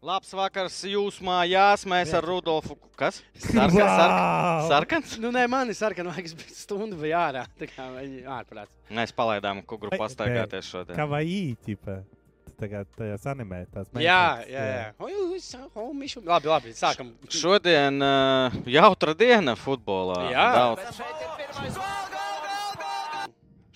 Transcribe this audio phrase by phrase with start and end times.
[0.00, 1.82] Labs vakars jūsu mājās.
[1.88, 2.72] Mēs ar Rudolfu.
[2.96, 3.18] Kas?
[3.42, 3.74] Sarkans.
[3.76, 4.14] Sark...
[4.70, 5.12] Sarkans?
[5.20, 7.44] Nu, nē, man ir sarkana vajag stundu vai ārā.
[7.60, 8.72] Tā kā viņi ārprāts.
[8.96, 10.96] Mēs palaidām kugru pastaigāties šodien.
[10.96, 11.98] Kā vai īķipa?
[12.60, 13.92] Tagad tajās animētās.
[14.00, 14.88] Jā, jā, jā.
[15.00, 16.24] O, jūs, o, mišu.
[16.24, 17.12] Labi, labi, sākam.
[17.32, 20.22] Šodien uh, jautra diena futbolā.
[20.32, 20.50] Jā.
[20.56, 21.99] Daudz.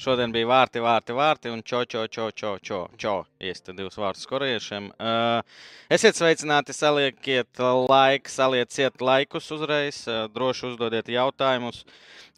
[0.05, 3.13] Šodien bija vārti, vārti, vārti un čo, čo, čo, čo, čo, čo.
[3.41, 4.91] Iesta divus vārdus korejiešiem.
[5.01, 5.41] Uh,
[5.89, 7.57] esiet sveicināti, saliekiet
[7.89, 11.87] laiku, salieciet laikus uzreiz, uh, droši uzdodiet jautājumus.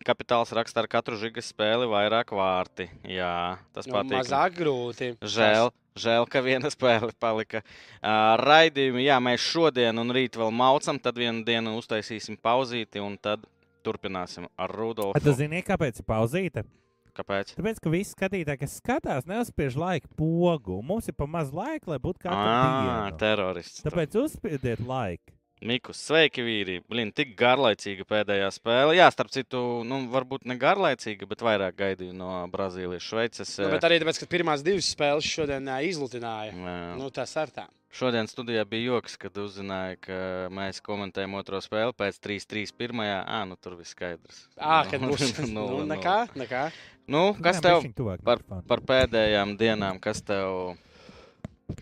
[0.06, 2.86] Kapitāls raksta ar katru žigas spēli vairāk vārti.
[3.10, 4.14] Jā, tas Nu, patīk.
[4.20, 5.10] mazāk grūti.
[5.26, 7.64] Žēl, žēl, ka viena spēle palika.
[7.98, 13.18] Uh, raidījumi, jā, mēs šodien un rīt vēl maucam, tad vienu dienu uztaisīsim pauzīti un
[13.18, 13.42] tad
[13.82, 15.34] turpināsim ar Tu Rudolfu.
[15.34, 16.68] zini, kāpēc ir pauzīte?
[17.16, 17.54] Kāpēc?
[17.56, 20.82] Tāpēc, ka visi skatītāji, kas skatās, neuzspiež laika pogu.
[20.84, 23.18] Mums ir pa maz laika, lai būtu Ah, dienu.
[23.22, 23.82] terorists.
[23.86, 25.32] Tāpēc uzspiediet laiku.
[25.64, 26.74] Mikus, sveiki, vīri.
[26.84, 28.92] Blin, tik garlaicīga pēdējā spēle.
[28.98, 33.54] Jā, starp citu, nu, varbūt ne garlaicīga, bet vairāk gaidīju no Brazīlijas, Šveices.
[33.62, 36.52] Nu, bet arī tāpēc, ka pirmās divas spēles šodien ā, izlutināja.
[36.52, 36.76] Jā.
[37.00, 37.64] Nu, tas ar tā.
[37.96, 40.20] Šodien studijā bija joks, kad uzzināja, ka
[40.52, 42.76] mēs komentējam otro spēli pēc 3-3.
[42.76, 43.22] pirmajā.
[43.24, 44.44] Ah, nu tur viss skaidrs.
[44.60, 45.30] Ā, kad būs.
[45.40, 45.88] Nulle, nu, nulle.
[45.94, 46.66] nekā, nekā.
[47.08, 47.86] Nu, kas tev
[48.26, 50.76] par, par pēdējām dienām, kas tev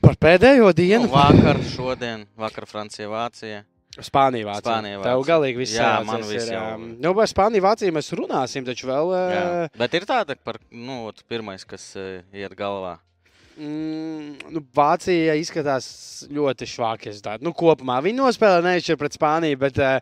[0.01, 1.05] Par pēdējo dienu.
[1.05, 3.65] nu, vakar, šodien, vakar Francija, Vācija?
[4.03, 4.65] Spānija, Vācija.
[4.65, 5.29] Spānija, Tev Vācija.
[5.31, 9.13] galīgi viss Jā, man viss ir, ām, Nu, par Spāniju, Vāciju mēs runāsim, taču vēl.
[9.15, 9.43] Jā.
[9.67, 12.97] ā, Bet ir tāda, par, nu, ot, pirmais, kas eh, iet galvā.
[13.55, 15.87] Mm, nu, Vācija izskatās
[16.33, 17.11] ļoti švāki.
[17.13, 17.21] es.
[17.45, 19.99] Nu, kopumā viņi nospēlē neizšķirt pret Spāniju, bet uh,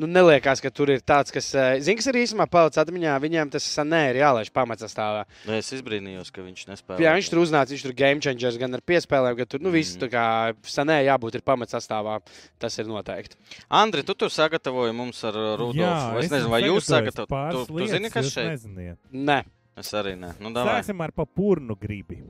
[0.00, 1.50] nu, neliekas, ka tur ir tāds, kas.
[1.54, 5.24] Uh, Zini, kas ir īstenībā palicis atmiņā, viņiem tas nē, ir jālaiž pamatsastāvā.
[5.44, 7.00] Nu, Es izbrīnījos, ka viņš nespēja.
[7.04, 9.94] Jā, viņš tur uznāca, viņš tur game changers gan ar piespēlēm, gan tur nu, viss
[9.96, 10.00] Mhm.
[10.04, 10.26] tā kā
[10.64, 12.20] sanē jābūt ir pamatsastāvā.
[12.58, 13.36] Tas ir noteikti.
[13.68, 16.18] Andri, tu tur sagatavoji mums ar uh, Rudolfu.
[16.24, 17.52] Es nezinu, vai jūs sagatavojat.
[17.52, 18.48] Tu, tu zini, kas šeit?
[18.54, 18.98] Neziniet.
[19.12, 19.42] Nē,
[19.76, 20.32] Es arī ne.
[20.40, 20.78] Nu, davai.
[20.78, 22.20] Sāksim ar papūrnu gribi.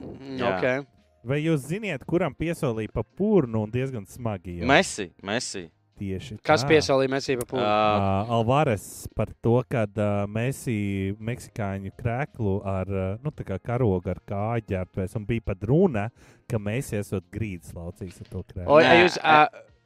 [0.41, 0.55] Jā.
[0.57, 0.87] ok.
[1.25, 4.59] Vai jūs ziniet, kuram piesolīja papūrnu un diezgan smagi?
[4.61, 4.69] jau?
[4.69, 5.67] Messi, Messi.
[5.95, 6.69] Tieši Kas tā.
[6.73, 7.63] piesaistīja Mēsību pūli?
[7.63, 13.61] Uh, Uh, Alvarez par to, ka uh, Mēsī meksikāņu krēklu ar uh, nu, tā kā
[13.63, 16.09] karogu ar kāju ģērbtuvēs un bija pat runa,
[16.51, 18.67] ka mēs esam grīdas laucījis ar to krēklu.
[18.75, 19.37] O, Nē, jūs, ā,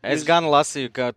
[0.02, 1.10] es jūs- gan lasīju, ka,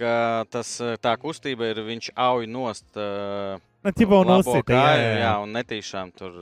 [0.00, 0.14] ka
[0.50, 2.88] tas, uh, tā kustība ir viņš auj nost.
[2.96, 5.32] Uh, Nu, ķipa un labo uzsita, jā, jā, jā.
[5.44, 6.34] un netīšām tur.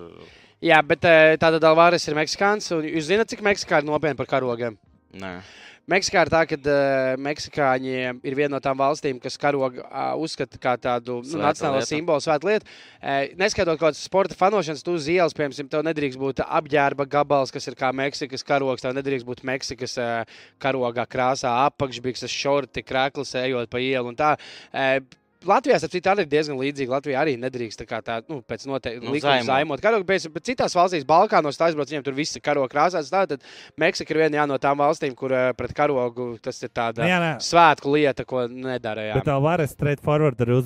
[0.65, 2.71] Jā, bet ā, tātad Alvāris ir meksikāns.
[2.73, 4.79] un Jūs zināt, cik Meksikā ir nopietni par karogiem?
[5.21, 5.39] Nē.
[5.87, 7.93] Meksikā ir tā, ka uh, meksikāņi
[8.27, 11.87] ir viena no tām valstīm, kas karogu uh, uzskata par tādu nu, nacionālo lieta.
[11.93, 12.67] simbolu, svētu lietu.
[12.99, 17.55] Uh, neskaitot kaut kādas sporta fanošanas, tu uz ielas, piemēram, tev nedrīkst būt apģērba gabals,
[17.55, 18.83] kas ir kā Meksikas karogs.
[18.83, 24.33] Tev nedrīkst būt Meksikas uh, karogā krāsā, apakšbikses, šorti, krāklis, ejot pa ielu un tā.
[24.73, 24.99] Uh,
[25.47, 26.89] Latvijā tas arī ir diezgan līdzīgi.
[26.91, 29.83] Latvijā arī nedrīkst tā kā tā, nu, pēc noteikta Nu, likuma zaimot.
[29.85, 33.11] karogu, bet, bet citās valstīs, Balkānos, tā aizbrauc, viņiem tur viss ir karoga krāsās.
[33.13, 33.45] Tātad
[33.77, 37.19] Meksika ir viena no tām valstīm, kur eh, pret karogu tas ir tāda Nu, jā,
[37.21, 37.33] nē.
[37.45, 39.05] svētku lieta, ko nedara.
[39.11, 39.19] Jā.
[39.21, 40.57] Bet Alvarez straight forward arī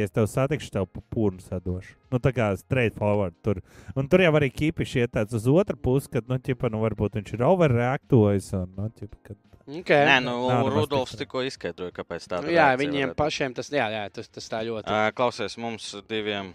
[0.00, 1.96] ja es tev satikšu, tev papūrnu sadošu.
[2.12, 3.60] Nu, tā kā straight forward tur.
[3.98, 7.18] Un tur jau arī kipiši iet tāds uz otru pusi, kad, nu, ķipa, nu, varbūt
[7.18, 8.52] viņš ir overreaktojis.
[8.60, 9.40] Un, nu, ķipa, kad...
[9.66, 10.04] Okay.
[10.06, 13.88] Nē, nu, nemaz Rudolfs tik tikko izskaidroja, kāpēc tā Nu, jā, viņiem pašiem tas, jā,
[13.90, 14.86] jā, tas, tas tā ļoti.
[14.86, 16.52] Uh, klausies, mums diviem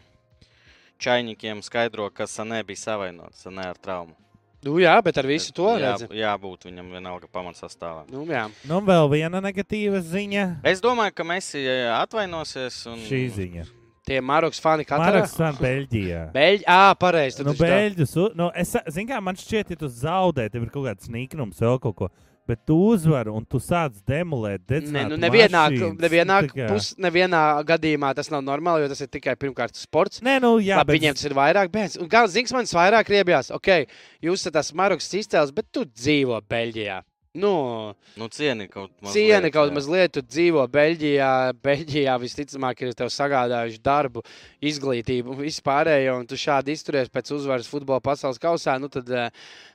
[1.01, 4.15] čainikiem skaidro, ka Sanē bija savainots Sanē ar traumu.
[4.61, 6.07] Nu, jā, bet ar visu to jā, redzi.
[6.19, 8.05] jābūt viņam vienalga pamatsastāvā.
[8.13, 8.45] Nu, jā.
[8.69, 10.47] Nu, vēl viena negatīva ziņa.
[10.69, 12.83] Es domāju, ka eh, atvainosies.
[12.87, 13.01] Un...
[13.09, 13.65] Šī ziņa.
[14.05, 15.17] Tie Marokas fani katrā.
[15.17, 16.21] Marks Van Beļģijā.
[16.37, 17.43] Beļģi, ā, pareizi.
[17.45, 21.09] Nu, Beļģus, nu, es, zin kā, man šķiet, ja tu zaudē, tev ir kaut kāds
[21.09, 22.11] sīkums, vēl kaut ko.
[22.51, 26.67] Bet tu uzvari un tu sāc demolēt, Ne, dedzināt nu, nevienā, mašīnas, nevienā, nu, kā-
[26.67, 30.19] pus, nevienā gadījumā tas nav normāli, jo tas ir tikai pirmkārt sports.
[30.19, 31.95] Nē, nu, jā, Labi, viņiem tas ir vairāk bērns.
[32.01, 33.53] Un gan Zinks man vairāk riebjās.
[33.55, 33.87] Ok,
[34.21, 36.99] jūs esat tas Marokas izcēlis, bet tu dzīvo Beļģijā.
[37.33, 39.13] Nu, Nu, cieni kaut mazliet.
[39.15, 39.73] cieni kaut jā.
[39.77, 41.29] mazliet, tu dzīvo Beļģijā.
[41.63, 44.19] Beļģijā visticamāk ir tev sagādājuši darbu,
[44.61, 46.17] izglītību un vispārējo.
[46.19, 48.75] Un tu šādi izturies pēc uzvaras futbola pasaules kausā.
[48.81, 49.29] Nu, tad, eh,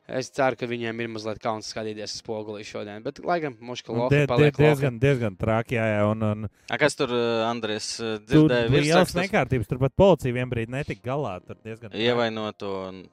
[0.09, 3.03] Es ceru, ka viņiem ir mazliet kauns skatīties uz spoguli šodien.
[3.03, 4.63] Bet, lai gan Moška Un Lofa die- die- paliek lofa.
[4.63, 6.11] diezgan, diezgan traki, jā, jā.
[6.13, 8.71] Un, un A, kas tur, eh, Andrēs, eh, tur dzirdēja?
[8.71, 9.67] bija liels nekārtības.
[9.67, 11.41] Tur pat policija vienbrīd netika galā.
[11.45, 12.89] Tur diezgan Ievainoto.
[12.89, 13.09] un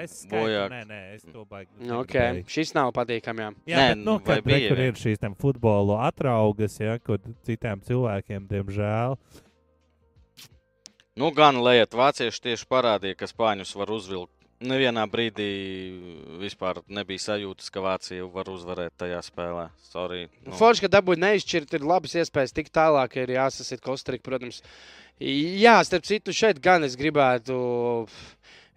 [0.00, 1.68] Es skaitu, nē, nē, es to baigi.
[1.84, 2.44] Nu, Okay.
[2.48, 3.42] Šis nav patīkami.
[3.44, 3.50] jā.
[3.66, 4.86] Jā, Nē, bet, nu, nu, kad bija vien?
[4.94, 9.16] ir šīs tam futbola atraugas, ja, kur citiem cilvēkiem, diemžēl.
[11.20, 15.46] Nu, gan lejiet, vācieši tieši parādīja, ka spāņus var uzvilkt Nevienā brīdī
[16.36, 19.70] vispār nebija sajūtas, ka Vācija var uzvarēt tajā spēlē.
[19.88, 20.52] Sorry, Nu.
[20.52, 24.60] Forši, ka dabūja neizšķirt, ir labas iespējas tikt tālāk, ir jāsasīt Kostarika, protams.
[25.20, 27.56] Jā, starp citu, šeit gan es gribētu,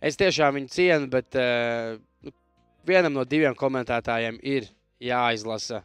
[0.03, 1.95] es tiešām viņu cienu, bet uh,
[2.87, 4.67] vienam no diviem komentētājiem ir
[5.03, 5.81] jāizlasa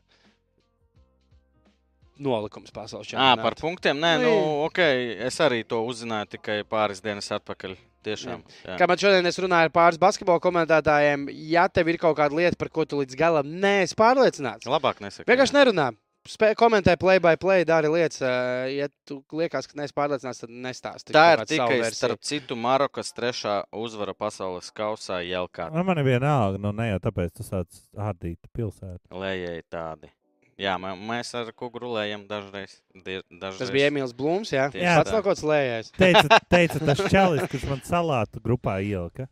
[2.18, 3.42] nolikums pasaules čempionātā.
[3.46, 3.98] par punktiem.
[4.02, 4.64] Nē, Nu, nu, jā.
[4.66, 4.80] ok,
[5.28, 7.76] es arī to uzzināju tikai pāris dienas atpakaļ.
[8.08, 8.42] Tiešām.
[8.62, 8.76] Jā.
[8.78, 12.56] Kā man šodien es runāju ar pāris basketbola komentētājiem, ja tev ir kaut kāda lieta,
[12.58, 15.26] par ko tu līdz galam neesi pārliecināts, Labāk nesaka.
[15.26, 15.88] vienkārši nerunā.
[16.28, 18.20] Spē, komentē, play by play, dari lietas.
[18.20, 18.32] ā,
[18.74, 21.12] Ja tu liekas, ka neesi pārliecināts, tad nestāsti.
[21.14, 21.96] Tā ir tikai versiju.
[21.96, 25.70] starp citu Marokas trešā uzvara pasaules kausā Jelkā.
[25.72, 29.00] Nu, man ir vienalga, nu ne jau tāpēc tas tāds ārdīt pilsētu.
[29.14, 30.10] Lējēji tādi.
[30.58, 32.80] Jā, mē- mēs ar kugru lējam dažreiz.
[32.98, 33.58] Dažreiz.
[33.62, 34.66] Tas bija Emīls Blūms, jā.
[34.74, 35.92] Tieši jā pats no kaut kāds lējais.
[35.96, 39.28] Teica, teica tas čalis, kurš man salātu grupā ielika.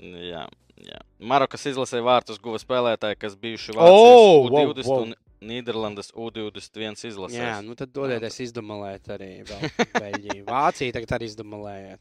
[0.00, 0.46] Jā,
[0.80, 0.98] jā.
[1.20, 5.02] Marokas izlasē vārtus guva spēlētāji, kas bijuši Oh, Vācijas wow, U20 wow.
[5.04, 7.38] un Nīderlandes U21 izlasē.
[7.38, 9.30] Jā, nu tad dodieties izdomāt arī
[10.00, 10.44] Beļģiju.
[10.48, 12.00] Vācija tagad arī izdomājiet.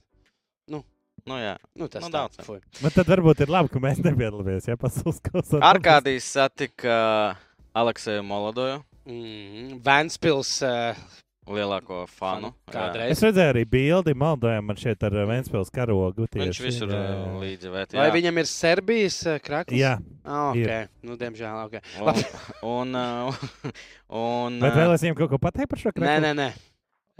[1.23, 1.53] Nu, jā.
[1.79, 2.57] Nu, tas Nu, daudz, jā.
[2.81, 4.65] Bet tad varbūt ir labi, ka mēs nepiedalāmies.
[4.67, 5.61] Ja pasaules kausā.
[5.63, 6.95] Arkādijs satika
[7.73, 10.61] Alekseju Molodoju, Mm, Ventspils.
[10.63, 10.95] Uh,
[11.47, 12.53] lielāko fanu.
[12.71, 13.11] Kādreiz.
[13.15, 16.27] Es redzēju arī bildi, maldojam, man šeit ar Vēnspils karogu.
[16.29, 16.39] Jā.
[16.43, 17.31] Viņš tieši, visur jā, jā, jā.
[17.43, 17.95] līdzi vēt.
[17.99, 19.77] vai viņam ir Serbijas uh, krakls?
[19.77, 20.63] Jā, Oh, ir.
[20.69, 20.85] okay.
[21.03, 21.57] nu, diemžēl.
[21.67, 21.81] Okay.
[21.99, 22.21] Un,
[22.77, 23.41] un, uh,
[24.23, 26.21] un, bet uh, vēl es viņam kaut ko pateicu par šo Nē, kraku.
[26.27, 26.47] nē, nē.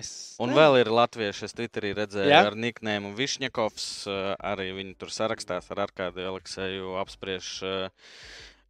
[0.02, 0.10] Es,
[0.42, 0.56] Un nē.
[0.58, 2.40] vēl ir latvieši, es Twitterī redzēju, ja?
[2.48, 3.84] ar niknēmu Višņakovs.
[4.10, 8.08] uh, Arī viņi tur sarakstās ar Arkādu Alekseju apspriež uh,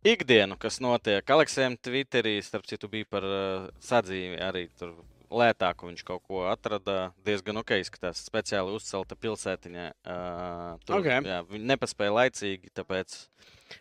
[0.04, 1.24] ikdienu, kas notiek.
[1.32, 4.98] Aleksējam Twitterī, starp citu, bija par uh, sadzīvi arī tur.
[5.34, 7.12] Lētāku viņš kaut ko atrada.
[7.26, 8.22] Diezgan ok, izskatās.
[8.28, 9.86] Speciāli uzcelta pilsētiņa.
[10.06, 11.10] Uh, tur, Ok.
[11.26, 13.16] jā, viņi nepaspēja laicīgi, tāpēc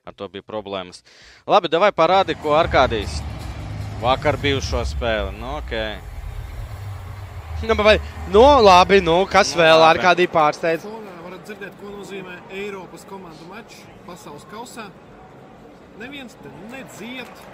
[0.09, 1.03] ar to bija problēmas.
[1.47, 3.21] Labi, vai parādi, ko Arkādijs
[4.03, 5.37] vakar bijušo spēli.
[5.39, 6.01] Nu, okay.
[7.63, 8.01] Nu, vai,
[8.33, 10.83] nu, labi, nu, kas Nu, vēl ar kādī pārsteidz?
[11.23, 14.89] Varat dzirdēt, ko nozīmē Eiropas komandu mačs pasaules kausā.
[16.01, 17.45] Neviens te nedzied,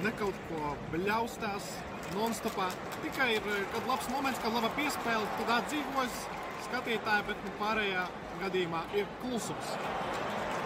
[0.00, 1.66] ne kaut ko bļaustās,
[2.16, 2.68] non-stopā.
[3.02, 6.18] Tikai ir eh, kad labs moments, kad laba piespēle, tad atdzīvojas
[6.68, 8.04] skatītāji, bet nu, pārējā
[8.42, 9.74] gadījumā ir klusums.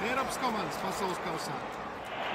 [0.06, 1.56] Eiropas komandas pasaules kausā.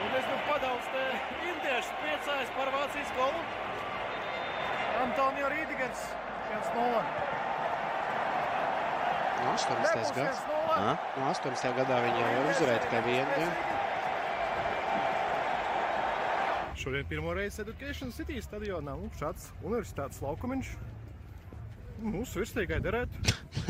[0.01, 1.03] Un es nu padaudz te
[1.51, 3.43] indiešu priecājos par Vācijas golu.
[5.01, 6.07] Antonio Rīdigers
[6.51, 7.03] 1-0.
[9.41, 10.15] Nu, 18.
[10.17, 10.41] gads.
[10.49, 10.73] 1-0.
[10.77, 10.97] Ah?
[11.17, 11.77] Nu, 18.
[11.77, 13.39] gadā viņi jau uzvarēja tikai vienu.
[13.45, 13.80] jā.
[16.81, 18.95] Šodien pirmo reizi Education City stadionā.
[18.97, 20.71] Nu, šāds universitātes laukumiņš.
[22.01, 23.21] Mūsu virsīgai derētu.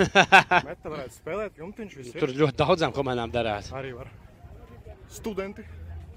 [0.69, 2.23] Meta varētu spēlēt, jumtiņš viss ir.
[2.23, 3.67] Tur ļoti daudzām komandām darās.
[3.75, 4.07] arī var
[5.11, 5.65] studenti,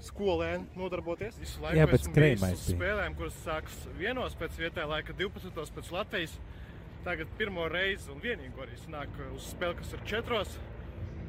[0.07, 1.35] skolēni nodarboties.
[1.41, 5.75] Visu laiku Jā, bet esmu bijis spēlēm, kuras sākas vienos pēc vietējā laika, 12.
[5.75, 6.39] pēc Latvijas.
[7.03, 10.55] Tagad pirmo reizi un vienīgo arī sanāk uz spēli, kas ir četros.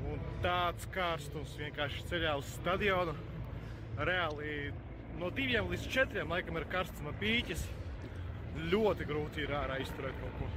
[0.06, 3.18] Un tāds karstums vienkārši ceļā uz stadionu.
[3.98, 4.70] Reāli
[5.20, 7.62] no diviem līdz četriem laikam ir karstuma pīķis.
[8.72, 10.48] Ļoti grūti ir ārā izturēt kaut ko.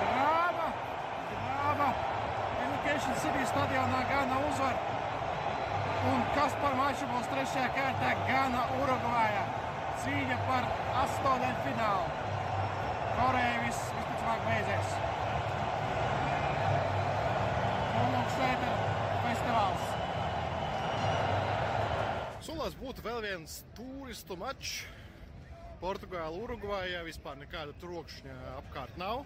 [0.00, 0.66] Brāva!
[1.32, 1.90] Brāva!
[2.64, 4.76] Education City stadionā Gana uzvar.
[6.12, 9.46] Un kas par maču būs trešajā kārtā Gana Urugvājā.
[10.02, 10.68] Cīņa par
[11.04, 12.20] astotdaļu finālu.
[13.16, 15.11] Koreja viss visticamāk beidzies.
[18.32, 18.64] Ir
[19.22, 19.84] festivāls.
[22.42, 24.82] Solās būtu vēl viens turistu mačs.
[25.82, 29.24] Portugāla, Urugvājā vispār nekāda trokšņa apkārt nav.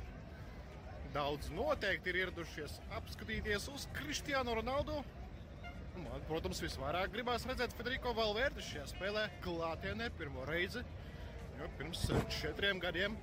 [1.14, 4.98] Daudz noteikti ir ieradušies apskatīties uz Kristiānu Ronaldu.
[5.96, 10.82] Man, protams, visvairāk gribās redzēt Federico Valverdi šajā spēlē klātienē pirmo reizi.
[11.56, 12.02] Jo pirms
[12.40, 13.16] četriem gadiem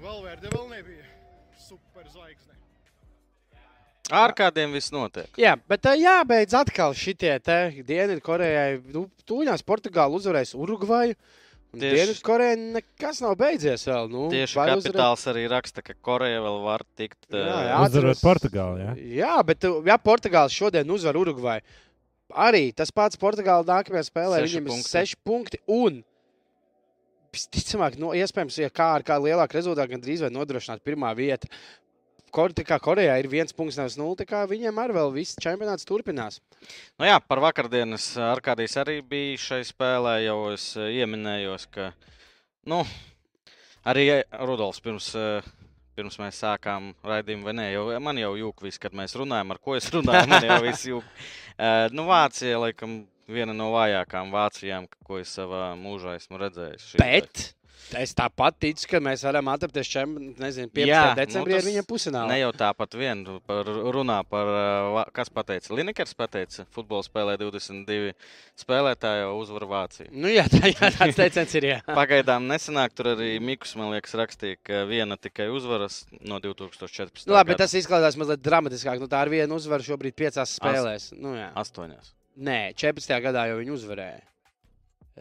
[0.00, 1.06] Valverde vēl nebija
[1.68, 2.69] superzvaigzne.
[4.10, 5.28] Ar kādiem viss notiek?
[5.38, 8.80] Jā, bet tā jābeidz atkal šitie te Dienvidkorejai.
[8.94, 11.14] Nu, Tūņās Portugāla uzvarēs Urugvaju.
[11.70, 14.08] Dienvidkorejai nekas nav beidzies vēl.
[14.10, 17.20] Nu, Tieši kapitāls arī raksta, ka Koreja vēl var tikt.
[17.30, 17.76] Jā, eh, jā.
[17.86, 18.80] Uzvarot atceros- Portugāli.
[18.82, 18.94] Ja?
[19.20, 21.62] Jā, bet ja Portugāla šodien uzvar Urugvaju,
[22.34, 24.90] arī tas pats Portugāla nākamajā spēlē Seši viņam ir punkti.
[24.90, 25.58] seši punkti.
[25.68, 26.02] Un,
[27.32, 31.46] visticamāk, no, iespējams, ja kā ar kādu lielāku rezultātu, gan drīz vai nodrošināt pirmā vieta.
[32.32, 35.88] Kor, kā Korejā ir viens punkts, nevis nulle, tā kā viņiem arī vēl viss čempionāts
[35.88, 36.40] turpinās.
[37.00, 40.20] Nu jā, par vakardienas Arkādijas arī bija šai spēlē.
[40.24, 41.92] Jau es eh, ieminējos, ka
[42.70, 42.84] nu,
[43.88, 45.46] Arī Rudolfs pirms, eh,
[45.96, 47.68] pirms mēs sākām raidījumu, vai ne?
[47.72, 50.28] Jau, man jau jūka viss, kad mēs runājam, ar ko es runāju.
[50.28, 51.08] Man jau viss jūka.
[51.60, 52.92] Uh, nu, Vācija, laikam,
[53.28, 56.86] viena no vājākām Vācijām, ko es savā mūžā esmu redzējis.
[56.96, 57.42] Bet
[58.00, 60.86] es tāpat ticu, ka mēs varam atrapties čem, nezinu, 15.
[60.90, 62.30] Jā, Jā, decembrī nu ar tas viņiem pusinālā.
[62.30, 68.12] Ne jau tāpat vien par, runā par, uh, kas pateica, Linekers pateica, futbola spēlē 22
[68.60, 70.08] spēlētāji jau uzvar Vāciju.
[70.12, 71.68] Nu, jā, tā, jā, tāds teiciens ir.
[71.72, 71.80] Jā.
[72.00, 77.26] Pagaidām nesenāk, tur arī Mikls, man liekas, rakstīja, ka viena tikai uzvaras no 2014.
[77.26, 79.02] Nu, labi, bet tas izklausās mazliet dramatiskāk.
[79.02, 81.12] Nu, tā ir viena uzvara šobrīd piecās spēlēs.
[81.18, 81.50] Nu, jā.
[81.60, 82.14] Astoņās.
[82.40, 83.16] Nē, 14.
[83.24, 84.22] gadā jau viņi uzvarēja.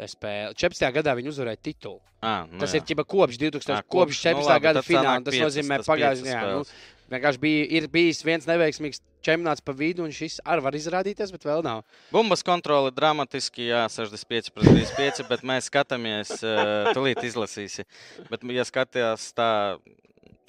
[0.08, 0.54] Spēle.
[0.56, 0.86] 14.
[0.96, 2.00] gadā viņi uzvarēja titulu.
[2.22, 2.80] À, nu Tas jā.
[2.80, 3.76] ir ķipa kopš 2000.
[3.76, 4.50] Ā, kopš kopš, nu 14.
[4.50, 5.20] labi, gada fināla.
[5.26, 6.56] Tas nozīmē, pagājušajā gadā.
[6.60, 6.66] Nu,
[7.14, 11.48] vienkārši bija ir bijis viens neveiksmīgs čempionāts pa vidu, un šis arī var izrādīties, bet
[11.48, 11.84] vēl nav.
[12.14, 17.88] Bumbas kontrole dramatiski, jā, 65 pret 35, bet mēs skatāmies, uh, tūlīt izlasīsi.
[18.32, 19.52] Bet, ja skatījās tā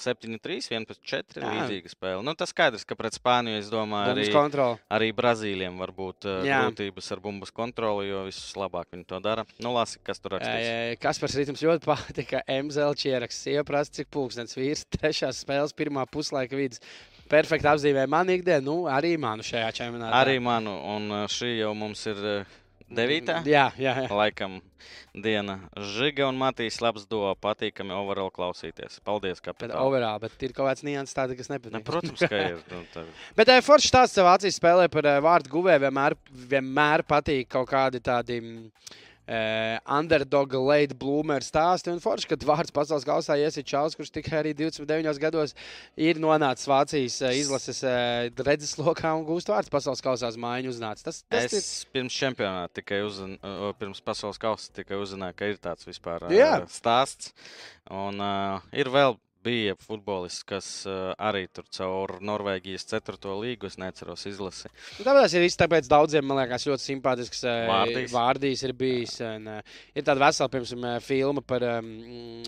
[0.00, 1.50] 7-3, 11-4, Jā.
[1.54, 2.25] līdzīga spēle.
[2.26, 4.80] Nu, tas skaidrs, ka pret Spāniju, es domāju, arī, kontrole.
[4.92, 6.62] arī Brazīliem var būt uh, Jā.
[6.64, 9.45] grūtības ar bumbas kontroli, jo visus labāk viņi to dara.
[9.61, 11.00] Nu, lasi, kas tur rakstīts.
[11.04, 12.42] Kaspars Rītums ļoti patika.
[12.49, 13.45] MZL čieraksts.
[13.47, 14.87] Sieva prasa, cik pulkstenis vīrs.
[14.97, 16.83] Trešās spēles, pirmā puslaika vidus.
[17.30, 20.16] Perfekti apzīmē manu ikdienu, nu, arī manu šajā čempionātā.
[20.19, 22.19] Arī manu, un uh, šī jau mums ir
[22.91, 23.41] uh, devītā.
[23.47, 24.09] Jā, jā, jā.
[24.11, 24.59] Laikam
[25.15, 29.01] diena Žiga un Matīs labs do patīkami overall klausīties.
[29.05, 29.79] Paldies, Bet, kapitāli.
[29.81, 31.85] overall, bet ir kaut kāds nianses tāds, kas Ne, nepatīk.
[31.85, 32.59] protams, ka ir.
[32.71, 33.07] Nu, tā-
[33.39, 35.85] Bet uh, Foršs stāsts savā acīs spēlē par uh, vārdu guvēju.
[35.87, 36.17] Vienmēr,
[36.55, 38.41] vienmēr patīk kaut kādi tādi.
[38.43, 38.99] Uh,
[39.31, 41.93] underdog late bloomer stāsti.
[41.93, 45.55] Un forši, kad vārds pasaules kausā iesiet Čāls, kurš tikai arī 29 gados
[45.95, 51.07] ir nonācis Vācijas uh, izlases uh, redzeslokā un gūst vārds pasaules kausā uz mājiņu uznācis.
[51.07, 55.87] Tas, tas Es pirms čempionāta tikai uzzināju, pirms pasaules kausa tikai uzzināju, ka ir tāds
[55.89, 56.57] vispār Jā.
[56.71, 57.35] stāsts.
[57.91, 63.35] Un uh, ir vēl bija futbolists, kas uh, arī tur caur Norvēģijas 4.
[63.41, 64.71] līgu, es neceros izlasi.
[64.99, 68.15] Nu, Tāpēc ir tāpēc daudziem, man liekas, ļoti simpātisks eh, Vārdijs.
[68.15, 69.19] vārdījis ir bijis.
[69.27, 71.93] Un, uh, ir tāda vesela, piemēram, filma par um,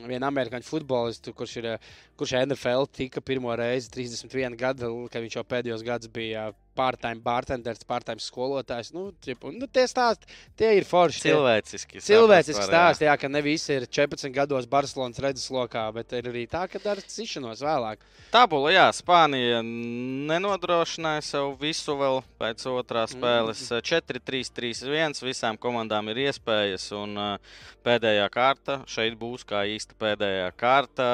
[0.09, 1.71] vienu amerikāņu futbolistu, kurš ir
[2.17, 7.83] kurš NFL tika pirmo reizi 31 gadu, kad viņš jau pēdējos gados bija part-time bartenders,
[7.89, 8.93] part-time skolotājs.
[8.95, 11.21] Nu, un, nu, tie stāsti, tie ir forši.
[11.23, 12.01] tie- Cilvēciski.
[12.05, 13.17] Cilvēcisks saprast var, jā.
[13.21, 17.61] ka ne visi ir 14 gados Barcelonas redzeslokā, bet ir arī tā, ka dara cišanos
[17.63, 17.99] vēlāk.
[18.33, 23.61] Tabula, jā, Spānija nenodrošināja sev visu vēl pēc otrās spēles.
[23.69, 25.21] 4-3-3-1.
[25.27, 31.09] Visām komandām ir iespējas, un uh, pēdējā kārta šeit būs kā īsta pēdējā kārta.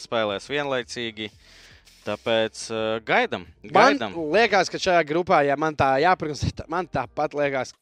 [0.00, 1.30] Spēlēs vienlaicīgi.
[2.10, 3.46] Tāpēc uh, gaidām.
[3.62, 4.16] Man gaidām.
[4.34, 7.74] liekas, ka šajā grupā, ja man tā jāprasa, man tāpat liekas,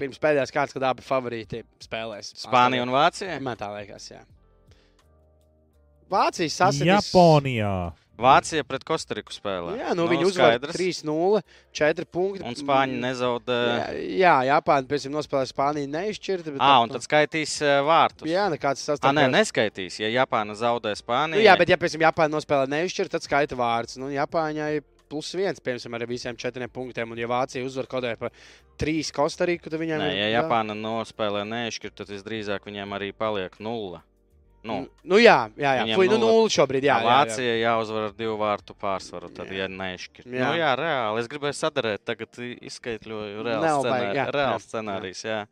[0.00, 2.34] pirms pēdējās kārtas, kad abi favorīti spēlēs.
[2.44, 3.38] Spānija un Vācija.
[3.42, 4.22] Man tā liekas, jā.
[6.12, 7.08] Vācijas sasniegums.
[7.08, 7.74] Japonijā.
[8.14, 9.72] Vācija pret Kostariku spēlē.
[9.80, 10.76] Jā, nu, viņi uzvar skaidrs.
[10.78, 11.40] 3-0,
[11.74, 12.44] 4 punkti.
[12.46, 13.56] Un Spāņi nezaudē.
[13.74, 13.88] Jā,
[14.22, 16.52] jā Japāna pēc tam nospēlēja Spāniju neizšķirta.
[16.54, 18.28] bet Ah, tā- un tad skaitīs uh, vārtus.
[18.30, 19.18] Jā, nekāds Ah, sastāvs.
[19.18, 19.98] nē, neskaitīs.
[19.98, 23.58] Ja Japāna zaudē Spāniju, Nu, jā, bet ja pēc tam Japāna nospēlē neizšķirta, tad skaita
[23.58, 23.98] vārds.
[23.98, 24.80] Nu, Japāņai
[25.10, 27.10] plus viens, piemēram, ar visiem četriem punktiem.
[27.10, 28.30] Un, ja Vācija uzvar kaut kādā pa
[28.78, 30.30] trīs Kostariku, tad viņiem Nē, ir.
[30.32, 30.42] ja.
[30.42, 34.00] Japāna nospēlē neizšķirt, tad visdrīzāk viņiem arī paliek nulle.
[34.64, 35.82] Nu, Nu, jā, jā, jā.
[35.84, 36.86] Viņiem Fui, nu, nulli šobrīd.
[36.86, 37.16] Jā, jā, jā.
[37.20, 40.28] Vācija jāuzvar ar divu vārtu pārsvaru, tad, ja neizšķirt.
[40.30, 40.38] Jā.
[40.38, 40.46] Jā.
[40.48, 41.20] Nu, jā, reāli.
[41.20, 45.20] Es gribēju sadarīt, tagad izskaidroju reāli Nav scenāri, jā, jā, reāls scenārijs.
[45.28, 45.42] Jā.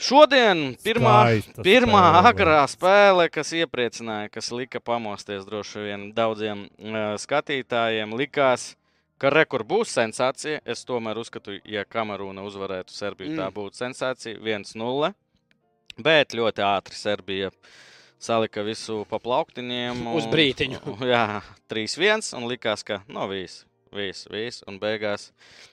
[0.00, 2.28] Šodien pirmā, Skaista pirmā spēle.
[2.32, 8.70] agrā spēle, kas iepriecināja, kas lika pamosties droši vien daudziem uh, skatītājiem, likās,
[9.20, 10.62] ka rekur būs sensācija.
[10.64, 13.42] Es tomēr uzskatu, ja Kamerūna uzvarētu Serbiju, mm.
[13.42, 15.12] tā būtu sensācija 1-0.
[16.00, 17.52] Bet ļoti ātri Serbija
[18.20, 20.04] salika visu pa plauktiņiem.
[20.16, 20.82] Uz brītiņu.
[21.12, 21.40] Jā,
[21.72, 23.64] 3-1 un likās, ka no viss.
[23.90, 25.32] Viss, viss, un beigās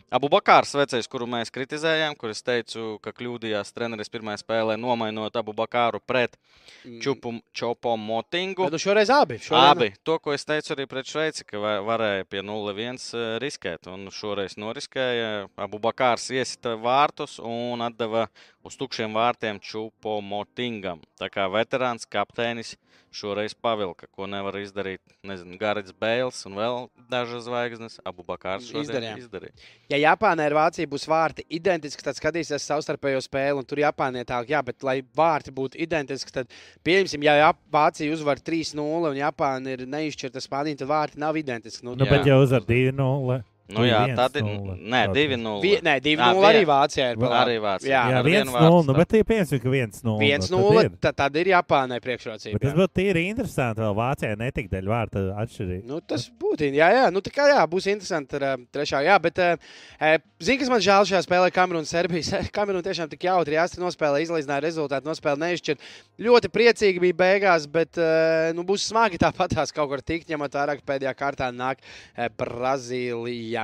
[0.09, 5.35] Abu Bakārs, vecais, kuru mēs kritizējām, kur es teicu, ka kļūdījās treneris pirmajā spēlē, nomainot
[5.35, 6.37] Abu Bakāru pret
[6.85, 6.99] Mm.
[7.01, 8.63] Čupu Čopo Motingu.
[8.67, 9.37] Bet nu šoreiz abi.
[9.39, 9.87] Šoreiz Abi.
[10.03, 13.87] To, ko es teicu arī pret Šveici, ka va- varēja pie 0-1 eh, riskēt.
[13.91, 15.47] Un šoreiz noriskēja.
[15.57, 18.27] Abu Bakārs iesita vārtus un atdeva
[18.63, 21.01] uz tukšiem vārtiem Čupo Motingam.
[21.19, 22.75] Tā kā veterāns kapteinis
[23.17, 24.99] šoreiz pavilka, ko nevar izdarīt.
[25.25, 27.99] Nezinu, Garits Bēls un vēl dažas zvaigznes.
[28.05, 29.17] Abu Bakārs Izdarījām.
[29.23, 29.55] izdarīja.
[29.89, 34.51] Ja Japānai ar Vāciju būs vārti identiski, tad skatīsies savstarpējo spēli, un tur Japānai tālāk,
[34.53, 36.49] jā, bet lai vārti būtu identiski, tad,
[36.87, 41.85] pieņemsim, ja Jap Vācija uzvar 3-0 un Japāna ir neizšķirta Spānija, tad vārti nav identiski.
[41.85, 42.11] Nu, Nu, Jā.
[42.17, 43.41] bet jau uzvar 2-0.
[43.67, 44.45] Nu, jā, tad ir.
[44.47, 45.55] Nē, Kaut 2-0.
[45.59, 47.17] Vi, nē, 2-0 Ā, arī Vācijā ir.
[47.19, 47.39] pa labi.
[47.41, 47.89] Arī Vācijā.
[47.91, 48.85] Jā, Jā, ar viens vienu vārdu nulle.
[48.87, 48.97] Nu, tā.
[49.01, 50.29] bet tie piemēram, ka viens nulle.
[50.29, 50.51] 1-0.
[50.53, 51.17] nu, tad ir.
[51.17, 52.55] Tad, ir Japānai priekšrocība.
[52.55, 53.83] Bet tas būtu tīri interesanti.
[53.83, 55.83] Vēl Vācijai netika daļa vārta atšķirīga.
[55.89, 56.69] Nu, tas būtu.
[56.77, 59.01] Jā, jā, nu, tā kā jā, būs interesanti ar uh, trešā.
[59.03, 62.39] Jā, bet, uh, zini, kas man žēl šajā spēlē, Kamerūna un Serbija.
[62.55, 65.83] Kamerūna tiešām tik jautri jāsaka, nospēlē, izlaižināja rezultātu, nospēlē neizšķirt.
[66.23, 70.79] Ļoti priecīgi bija beigās, bet uh, nu, būs smagi tāpatās kaut kur tikt, ņemot vērā,
[70.79, 73.56] ka pēdējā kārtā nāk uh, Brazīlija.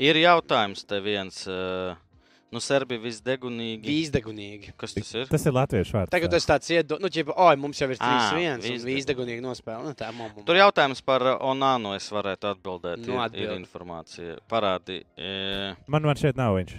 [0.00, 1.42] Ir jautājums te viens.
[1.50, 1.96] Uh,
[2.52, 3.84] nu, Serbija visdegunīgi.
[3.88, 4.72] Vīzdegunīgi.
[4.80, 5.26] Kas tas ir?
[5.30, 6.12] Tas ir latviešu vārds.
[6.12, 9.90] Tagad tas tāds iedo, nu, ķipa, oi, mums jau ir 3-1, un vīzdegunīgi nospēlē.
[9.90, 10.44] Nu, tā mums.
[10.48, 11.94] Tur jautājums par uh, Onānu.
[11.96, 13.04] Es varētu atbildēt.
[13.04, 13.58] Nu, ir, ir atbildi.
[13.64, 14.38] informācija.
[14.52, 15.02] Parādi.
[15.16, 15.36] E,
[15.86, 16.74] Man, man šeit nav viņš.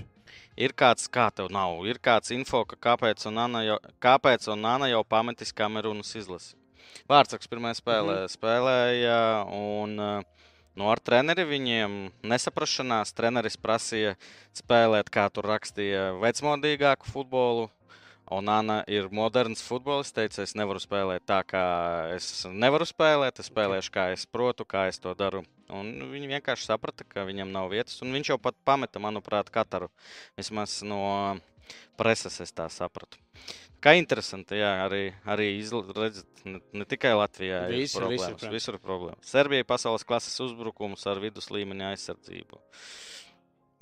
[0.58, 5.01] ir kāds, kā tev nav, ir kāds info, ka kāpēc Onāna jau, kāpēc Onāna jau
[5.05, 6.53] pametis kamerūnas izlasi.
[7.10, 8.34] Vārtsaks pirmajā spēlē mm -hmm.
[8.38, 10.43] spēlēja, un uh,
[10.80, 13.13] nu, ar treneri viņiem nesaprašanās.
[13.18, 14.15] Treneris prasīja
[14.58, 17.70] spēlēt, kā tur rakstīja, vecmodīgāku futbolu.
[18.34, 20.15] Un Anna ir moderns futbolists.
[20.15, 21.63] Teica, es nevaru spēlēt tā, kā
[22.15, 23.42] es nevaru spēlēt.
[23.44, 25.44] Es spēlēšu, kā es protu, kā es to daru.
[25.74, 28.00] Un viņi vienkārši saprata, ka viņam nav vietas.
[28.06, 29.92] Un viņš jau pat pameta, manuprāt, katru.
[30.39, 31.03] Vismaz no
[32.00, 33.20] preses es tā sapratu.
[33.84, 38.54] Kā interesanti, jā, arī, arī redzat, ne, ne tikai Latvijā ir Visur, visur, problēmas.
[38.54, 39.28] Visur ir problēmas.
[39.28, 42.62] Serbija pasaules klases uzbrukums ar vidus līmeņa aizsardzību.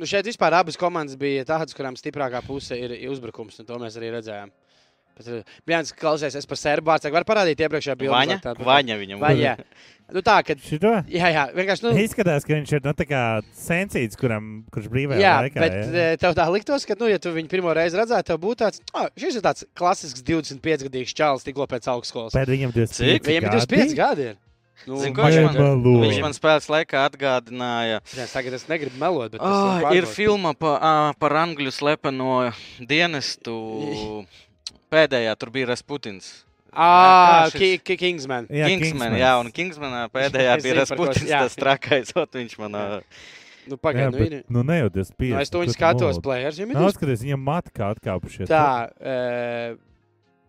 [0.01, 3.99] Nu, šeit vispār abas komandas bija tādas, kurām stiprākā puse ir uzbrukums, un to mēs
[4.01, 4.49] arī redzējām.
[5.67, 8.13] Viens klausies, es par serbu vārdu varu parādīt iepriekšējā bildē.
[8.17, 9.23] Vaņa, vaņa viņam.
[9.23, 9.55] Vaņa.
[10.11, 10.89] Nu, tā, ka, Šito?
[11.07, 11.85] jā, jā, vienkārši.
[11.85, 13.21] Nu, Izskatās, ka viņš ir nu, tā kā
[13.55, 15.61] sensīts, kuram, kurš brīvajā Jā, laikā.
[15.63, 15.85] bet jā.
[15.95, 16.17] jā.
[16.19, 19.07] tev tā liktos, ka, nu, ja tu viņu pirmo reizi redzētu, tev būtu tāds, oh,
[19.15, 22.35] šis ir tāds klasisks 25 gadīgs čalis, tikko pēc augstskolas.
[22.35, 23.29] Bet viņam 25 Cik?
[23.29, 24.27] Viņam ir 25 gadi.
[24.33, 24.39] Ir.
[24.89, 25.81] Nu, Zini, ko viņš man-.
[26.01, 30.55] Viņš man spēles laikā atgādināja, Jā, tagad es negribu melot, bet tas Oh, ir filma
[30.57, 32.49] pa, ā, par angļu slepeno
[32.83, 33.55] dienestu.
[34.91, 36.31] Pēdējā tur bija Rasputins.
[36.71, 38.45] Ah, šis- Ki- Ki- Kingsman.
[38.51, 41.41] Jā, Kingsman, jā, un Kingsmanā pēdējā Es bija Rasputins, jā.
[41.45, 42.75] tas trakais, ot viņš man.
[42.79, 42.85] ā,
[43.69, 44.43] Nu, pagaidi, nu, ir.
[44.49, 45.35] nu, ne jau 25.
[45.35, 46.23] Nu, es to viņu skatos, nolūdi?
[46.25, 46.55] players.
[46.57, 46.95] Viņam ir Nav 20.
[46.97, 48.47] skaties, viņam mati kā atkāpušies.
[48.49, 48.61] Tā,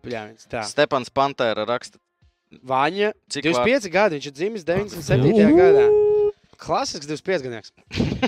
[0.09, 0.63] jā, viens tā.
[0.67, 1.99] Stepans Pantēra raksta,
[2.65, 5.53] Vaņa, cik 25 gadi, viņš ir dzimis 97.
[5.57, 5.85] gadā.
[6.63, 7.71] Klasisks 25 gadnieks.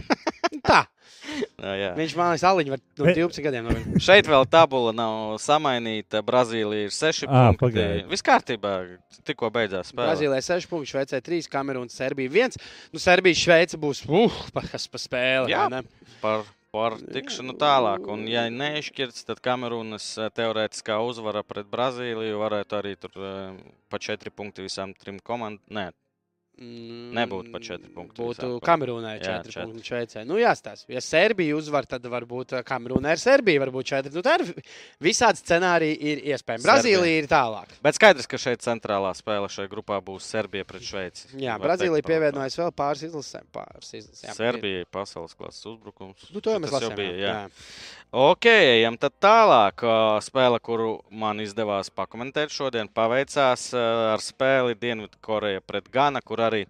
[0.69, 0.84] tā,
[1.36, 1.89] Jā, jā.
[1.98, 3.76] viņš man liekas, aliņi var no Bet- 12 gadiem no.
[4.08, 6.21] Šeit vēl tabula nav samainīta.
[6.26, 7.62] Brazīlija ir 6 Ā, punkti.
[7.63, 8.04] pagaidi.
[8.12, 8.74] Viss kārtībā,
[9.28, 10.10] tikko beidzās spēle.
[10.12, 12.60] Brazīlijā 6 punkti, Šveicē 3, Kamerūna, Serbija 1.
[12.93, 14.38] Nu, Serbija, Šveice būs, uh,
[14.71, 15.52] kas pa spēli.
[15.56, 15.65] Jā.
[16.21, 16.45] par,
[16.76, 18.08] par tikšanu tālāk.
[18.12, 24.00] Un, ja neizšķirts, tad Kamerūnas eh, teorētiskā uzvara pret Brazīliju varētu arī tur eh, pa
[24.02, 25.93] 4 punkti visām trim komandām.
[26.56, 28.48] Nebūtu pa četri punkti Būtu.
[28.63, 29.65] Kamerūnai Jā, 4 četri.
[29.68, 30.24] punkti, Šveicē.
[30.28, 30.88] Nu, jāstāsta.
[30.94, 34.13] Ja Serbija uzvar, tad varbūt uh, Kamerūnai ar Serbiju varbūt 4.
[34.15, 34.54] Nu, tā ir
[35.04, 36.63] visādi scenāriji ir iespējami.
[36.63, 36.70] Serbija.
[36.70, 37.76] Brazīlija ir tālāk.
[37.84, 41.34] bet skaidrs, ka šeit centrālā spēle šajā grupā būs Serbija pret Šveici.
[41.44, 43.50] Jā, Brazīlija pievienojas vēl pāris izlasēm.
[43.56, 44.30] Pāris izlasēm.
[44.30, 46.30] Jā, Serbijai pasaules klases uzbrukums.
[46.32, 46.96] Nu, to jau mēs lasām.
[46.96, 47.18] bija.
[47.20, 47.36] jā.
[47.36, 47.46] Jā.
[48.15, 49.82] Ok, ejam tālāk.
[50.23, 56.62] Spēle, kuru man izdevās pakomentēt šodien, paveicās ar spēli Dienvidkoreja pret Gana, kur arī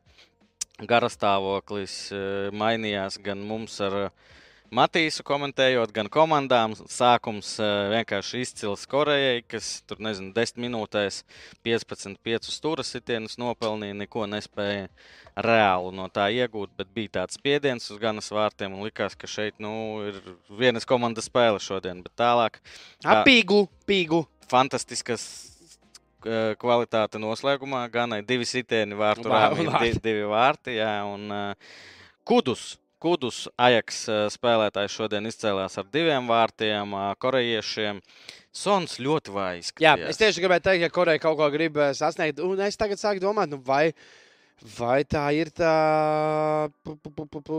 [0.89, 1.99] garastāvoklis
[2.49, 4.09] mainījās gan mums ar ā,
[4.73, 6.73] Matīsu komentējot, gan komandām.
[6.89, 11.19] Sākums ā, vienkārši izcils Korejai, kas tur, nezinu, 10 minūtēs
[11.65, 14.87] 15, 5 stūra sitienus nopelnīja, neko nespēja
[15.37, 19.59] reāli no tā iegūt, bet bija tāds spiediens uz ganas vārtiem un likās, ka šeit
[19.63, 19.73] nu,
[20.09, 22.01] ir vienas komandas spēle šodien.
[22.03, 22.57] Bet tālāk
[23.03, 23.21] Tā.
[23.27, 24.23] Pīgu, pīgu.
[24.49, 25.25] fantastiskas
[26.25, 27.83] eh, kvalitāte noslēgumā.
[27.93, 30.79] Ganai divi sitieni vārtu Vā- rāmī, divi vārti.
[30.79, 31.77] Jā, un eh,
[32.25, 32.73] kudus.
[33.05, 38.01] Kudus Ajaks eh, spēlētājs šodien izcēlās ar diviem vārtiem, eh, korejiešiem.
[38.55, 39.73] Sons ļoti vājs.
[39.83, 42.41] Jā, es tieši gribēju teikt, ka Koreja kaut ko grib eh, sasniegt.
[42.41, 43.91] Un es tagad sāku domāt, nu, vai,
[44.63, 47.57] vai tā ir tā pu, pu, pu, pu,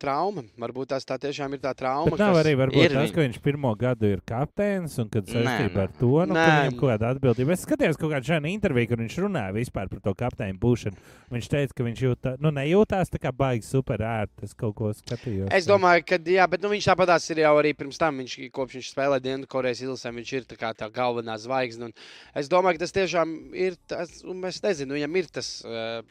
[0.00, 0.44] trauma.
[0.60, 2.10] Varbūt tās tā tiešām ir tā trauma.
[2.10, 2.54] Bet nav arī
[2.92, 6.92] tas, ka viņš pirmo gadu ir kapteinis un kad saistībā ar to, nu, viņam kaut
[6.94, 7.54] kāda atbildība.
[7.56, 11.08] Es skatījos kaut kādu šādu interviju, kur viņš runāja vispār par to kapteini būšanu.
[11.34, 14.46] Viņš teica, ka viņš jūtā, nu, nejūtās tā kā baigi super ērti.
[14.46, 15.50] Es kaut ko skatījos.
[15.54, 18.22] Es domāju, ka jā, bet nu, viņš tāpatās ir jau arī pirms tam.
[18.22, 21.92] Viņš, kopš viņš spēlē Dienvidkorejas izlasē, viņš ir tā, kā tā galvenā zvaigzne.
[22.36, 25.52] Es domāju, ka tas tiešām ir tas, un es nezinu, viņam ir tas.
[25.66, 26.02] Uh,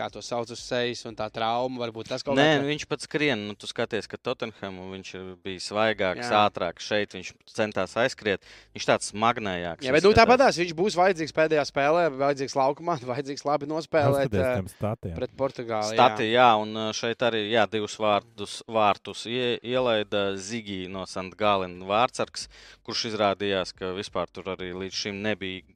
[0.00, 2.86] kā to sauc uz sejas, un tā trauma varbūt tas kaut Nē, kā nu, viņš
[2.90, 3.42] pats skrien.
[3.48, 6.44] Nu, tu skaties, ka Tottenhamu viņš ir bijis svaigāks, Jā.
[6.46, 6.86] ātrāks.
[6.86, 8.46] Šeit viņš centās aizskriet.
[8.76, 9.86] Viņš tāds smagnējāks.
[9.86, 14.78] Jā, bet nu, tāpatās viņš būs vajadzīgs pēdējā spēlē, vajadzīgs laukumā, vajadzīgs labi nospēlēt Paskaties
[14.78, 15.96] eh, pret Portugāli.
[15.96, 15.98] jā.
[15.98, 21.90] Stati, jā, un uh, šeit arī jā, divus vārtus, vārtus ie, ielaida Zigī no Santgalena
[21.90, 22.48] vārdsargs,
[22.86, 25.66] kurš izrādījās, ka vispār tur arī līdz šim nebija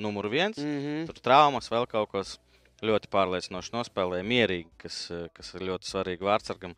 [0.00, 0.58] numur viens.
[0.58, 0.78] Mm.
[0.80, 1.10] Mhm.
[1.10, 2.38] Tur traumas, vēl kaut kas
[2.86, 6.72] ļoti pārliecinoši nospēlēja, mierīgi, kas, uh, kas ir ļoti svarīgi vārdsargam.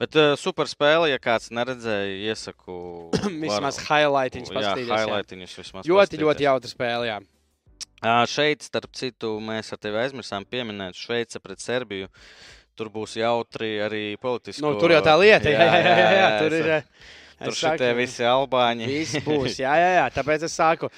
[0.00, 2.76] Bet uh, super spēle, ja kāds neredzēja, iesaku.
[3.44, 4.92] Vismaz highlightiņš Jā, paskatīties.
[4.92, 5.00] jā.
[5.02, 5.88] highlightiņus vismaz.
[5.88, 6.24] Ļoti, paskatīties.
[6.28, 7.10] ļoti jautra spēle.
[7.10, 7.18] Jā.
[7.98, 12.06] Ā, Šeit, starp citu, mēs ar tevi aizmirsām pieminēt Šveice pret Serbiju.
[12.78, 14.62] Tur būs jautri arī politiski.
[14.62, 16.28] Nu, tur jau tā lieta, jā, jā, jā, jā, jā.
[16.44, 16.68] tur es- ir.
[16.76, 18.86] eh, Tur saku, visi albāņi.
[18.90, 20.06] Viss būs, jā, jā, jā.
[20.14, 20.94] Tāpēc es saku, ā,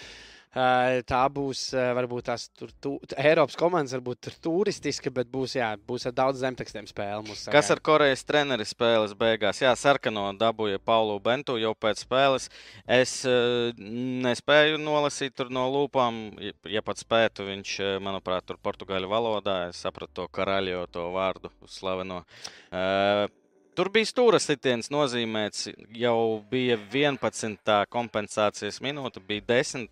[0.50, 5.68] tā būs ā, varbūt tās tur, tu, Eiropas komandas, varbūt tur turistiska, bet būs, jā,
[5.86, 7.36] būs ar daudz zemtekstiem spēle.
[7.52, 9.62] Kas ar Korejas treneri spēles beigās?
[9.62, 12.50] Jā, sarkano dabūja Paulu Bentu jau pēc spēles.
[12.90, 16.22] Es uh, nespēju nolasīt tur no lūpām.
[16.70, 21.52] Ja, pat spētu, viņš, eh, manuprāt, tur portugāļu valodā, es sapratu to karaļo, to vārdu
[21.70, 22.24] slaveno.
[23.80, 27.78] Tur bija stūra sitiens nozīmēts, jau bija 11.
[27.88, 29.86] kompensācijas minūte, bija 10.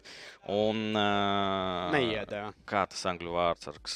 [0.53, 2.43] Un, uh, Neiedā.
[2.69, 3.95] kā tas angļu vārdsargs,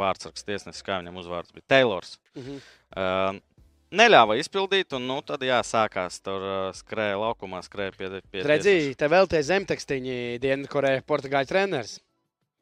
[0.00, 2.16] vārdsargs tiesnesis, kā viņam uzvārds bija Taylors.
[2.32, 2.64] Mhm.
[2.96, 3.60] Uh,
[3.92, 9.12] neļāva izpildīt, un nu, tad jā, sākās tur skrēja laukumā, skrēja pie, pie Redzēji, te
[9.12, 11.98] vēl tie zemtekstiņi, Dienvidkoreja, Portugāļu treneris.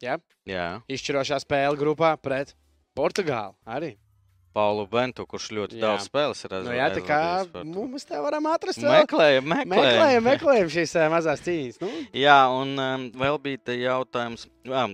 [0.02, 0.18] Tiesneša.
[0.50, 2.56] Jā, izšķirošā spēle grupā pret
[2.98, 3.94] Portugāli arī.
[4.54, 5.82] Paulu Bentu, kurš ļoti Jā.
[5.88, 7.64] daudz spēles ir Nu, jā, tā kā to.
[7.66, 9.00] mums te varam atrast vēl.
[9.02, 9.70] Meklējam, meklējam.
[9.74, 11.80] Meklējam, meklējam šīs ā, mazās cīņas.
[11.82, 14.84] Nu, Jā, un um, vēl bija te jautājums, jā,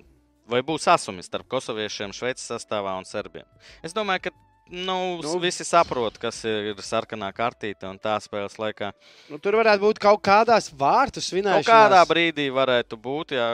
[0.50, 3.44] vai būs asumi starp kosoviešiem, šveicis sastāvā un serbiem.
[3.84, 4.34] Es domāju, ka
[4.70, 5.20] nu, Nu.
[5.26, 8.92] nu, visi saprot, kas ir sarkanā kartīte un tā spēles laikā.
[9.28, 11.66] nu, tur varētu būt kaut kādās vārtu Kaut svinēšanās.
[11.66, 13.48] kādā brīdī varētu būt, ja,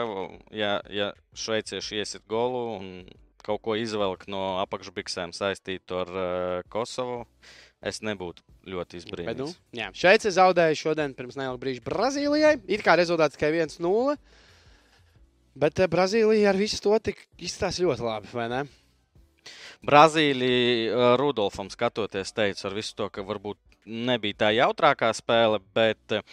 [0.53, 2.91] ja, ja šveicieši iesit golu un
[3.47, 7.23] kaut ko izvelk no apakšbiksēm saistītu ar uh, Kosovu.
[7.85, 9.53] Es nebūtu ļoti izbrīnīts.
[9.77, 9.91] jā.
[9.95, 12.55] Šveice zaudēja šodien pirms neilga brīža Brazīlijai.
[12.65, 14.17] It kā rezultāts tikai 1-0.
[15.57, 16.97] Bet eh, Brazīlija ar visu to
[17.37, 18.61] izstāsta ļoti labi, vai ne?
[19.87, 26.25] Brazīlija Rudolfam skatoties, teica ar visu to, ka varbūt nebija tā jautrākā spēle, bet eh,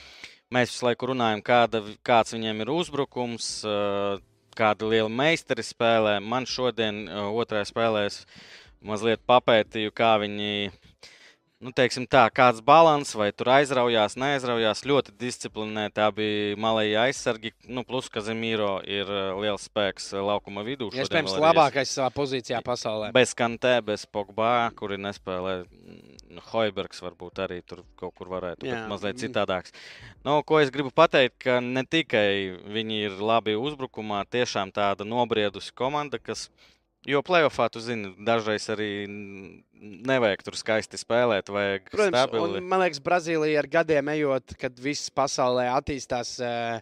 [0.53, 4.17] mēs visu laiku runājam, kāda, kāds viņiem ir uzbrukums, eh,
[4.57, 6.19] kāda liela meistari spēlē.
[6.23, 8.23] Man šodien eh, otrajā spēlē es
[8.85, 10.73] mazliet papētīju, kā viņi.
[11.65, 14.83] Nu, teiksim tā, kāds līdzsvars, vai tur aizraujās, neaizraujās.
[14.85, 16.27] Ļoti disciplinēti abi
[16.61, 17.53] malēji aizsargi.
[17.69, 20.91] Nu, plus, ka Zemīro ir eh, liels spēks eh, laukuma vidū.
[20.93, 23.13] Iespējams, labākais savā pozīcijā pasaulē.
[23.17, 25.65] Bez Kantē, bez Pogba, kuri nespēlē.
[25.65, 29.73] mm, Hoibergs varbūt arī tur kaut kur varētu būt mazliet citādāks.
[30.27, 35.73] Nu, ko es gribu pateikt, ka ne tikai viņi ir labi uzbrukumā, tiešām tāda nobriedusi
[35.73, 36.49] komanda, kas.
[37.07, 39.05] Jo playoffā, tu zini, dažreiz arī
[40.09, 42.61] nevajag tur skaisti spēlēt, vajag Protams, stabili.
[42.63, 46.39] un, man liekas, Brazīlija ar gadiem ejot, kad viss pasaulē attīstās.
[46.41, 46.81] eh,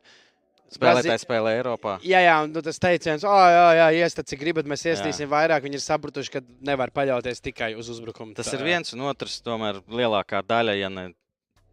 [0.72, 1.98] Spēlētāji spēlē Eiropā.
[2.00, 5.66] Jā, jā, un nu, tas teiciens, oh, jā, jā, iestat, cik gribat, mēs iestīsim vairāk.
[5.66, 8.32] Viņi ir sapratuši, ka nevar paļauties tikai uz uzbrukumu.
[8.35, 11.11] Tas Tā- ir viens, un otrs, tomēr lielākā daļa, ja ne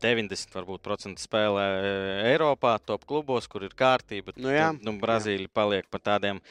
[0.01, 0.89] 90% varbūt,
[1.21, 1.93] spēlē e,
[2.31, 4.33] Eiropā, top klubos, kur ir kārtība.
[4.39, 6.41] Nu jā, nu, Brazīlija paliek pa tādiem.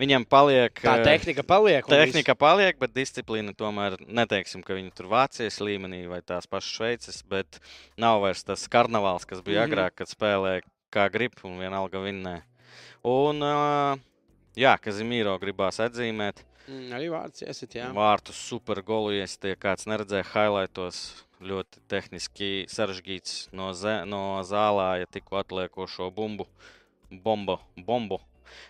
[0.00, 0.74] Viņam paliek.
[0.82, 1.86] Tā e, tehnika paliek.
[1.90, 7.22] Tehnika paliek, bet disciplīna tomēr neteiksim, ka viņi tur Vācijas līmenī vai tās pašas Šveices,
[7.28, 7.60] bet
[8.00, 9.64] nav vairs tas karnevāls, kas bija mm.
[9.64, 9.72] -viss.
[9.72, 12.40] agrāk, kad spēlēja kā grib un vienalga vinnē.
[13.06, 13.98] Un, uh,
[14.58, 16.42] jā, Kazimīro gribās atzīmēt.
[16.66, 17.86] Mm, arī vārds iesit, jā.
[17.94, 21.25] Vārtu supergolu iestie, kāds neredzēja highlightos.
[21.44, 26.46] Ļoti tehniski sarežģīts no, ze, no zālā, ja tikko atliekošo bumbu.
[27.12, 28.20] Bombu, bombu.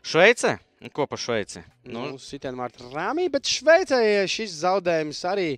[0.03, 0.57] Šveice?
[0.83, 1.63] Nu, Ko par Šveici?
[1.87, 5.51] Nu, Nu, Sitienu vārtu rāmī, bet Šveicē šis zaudējums arī.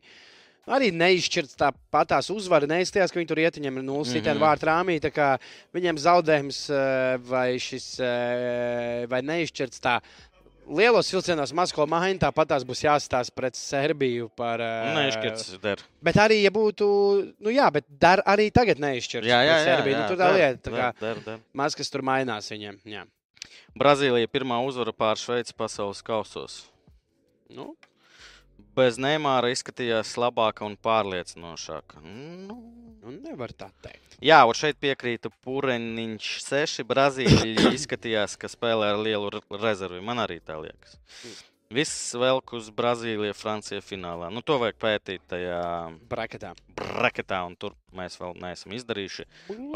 [0.68, 2.68] Arī neizšķirts tāpatās uzvara.
[2.68, 4.18] Neizskatās, ka viņi tur iet, viņam ir nulles Mhm.
[4.18, 4.98] sitienu vārtu rāmī.
[5.00, 5.38] tā kā
[5.72, 9.94] Viņiem zaudējums eh, vai šis eh, vai neizšķirts tā.
[10.68, 14.60] Lielos vilcienos maz ko maina, tāpat tās būs jāstāsta pret Serbiju par.
[14.60, 15.80] eh, neizšķirts der.
[16.04, 16.88] Bet arī, ja būtu,
[17.40, 19.26] nu jā, bet dar arī tagad neizšķirts.
[19.26, 19.94] Jā, jā, jā, Serbiju.
[19.96, 21.38] jā, Nu, tur tā der, lieta, tā kā der, der, der.
[21.56, 22.80] maz kas tur mainās viņiem.
[22.84, 23.06] Jā.
[23.78, 26.66] Brazīlija pirmā uzvara pār Šveici pasaules kausos.
[27.48, 27.74] Nu,
[28.78, 31.98] Bez Neimāra izskatījās labāka un pārliecinošāka.
[32.04, 32.58] Nu,
[33.02, 34.16] nu, nevar tā teikt.
[34.22, 36.84] Jā, un šeit piekrītu Pūreņš 6.
[36.86, 40.00] Brazīlija izskatījās, ka spēlē ar lielu re- rezervi.
[40.04, 40.98] Man arī tā liekas.
[41.74, 44.30] Viss velk uz Brazīliju, Franciju finālā.
[44.32, 45.58] Nu, to vajag pētīt tajā
[46.08, 46.54] Braketā.
[46.78, 49.26] braketā, un tur mēs vēl neesam izdarījuši.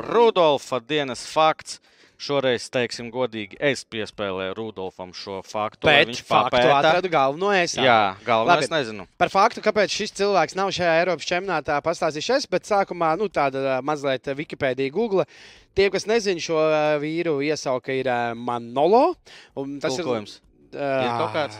[0.09, 1.83] Rudolfa dienas fakts.
[2.23, 5.89] Šoreiz, teiksim, godīgi, es piespēlēju Rudolfam šo faktu.
[5.89, 6.77] Bet viņš faktu papēta.
[6.79, 7.75] atradu galveno es.
[7.75, 8.77] Jā, galvenais Labi.
[8.77, 9.07] nezinu.
[9.19, 13.81] Par faktu, kāpēc šis cilvēks nav šajā Eiropas čempionātā, pastāstīšu es, bet sākumā nu, tāda
[13.83, 15.27] mazliet Wikipēdija, Google.
[15.75, 16.61] Tie, kas nezina šo
[17.03, 18.07] vīru, iesauka ir
[18.39, 19.17] Manolo.
[19.57, 20.37] un Tas Tulkojums.
[20.39, 21.59] ir Ir kaut kāds?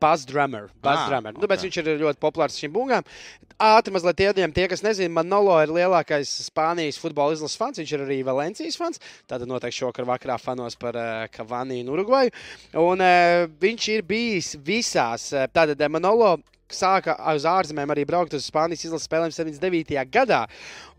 [0.00, 0.68] Buzz Drummer.
[0.82, 1.32] Buzz Ah, Drummer.
[1.36, 1.66] Nu, bet ok.
[1.66, 3.06] viņš ir ļoti populārs šīm bungām.
[3.60, 7.80] Ātri mazliet iediem tie, kas nezina, Manolo ir lielākais Spānijas futbola izlases fans.
[7.80, 9.00] Viņš ir arī Valencijas fans.
[9.28, 12.32] Tātad noteikti šokar vakarā fanos par uh, Cavani un Urugvaju.
[12.80, 15.30] Un uh, viņš ir bijis visās.
[15.52, 16.38] Tātad Manolo
[16.76, 19.96] sāka uz ārzemēm arī braukt uz Spānijas izlases spēlēm 79.
[20.12, 20.44] gadā.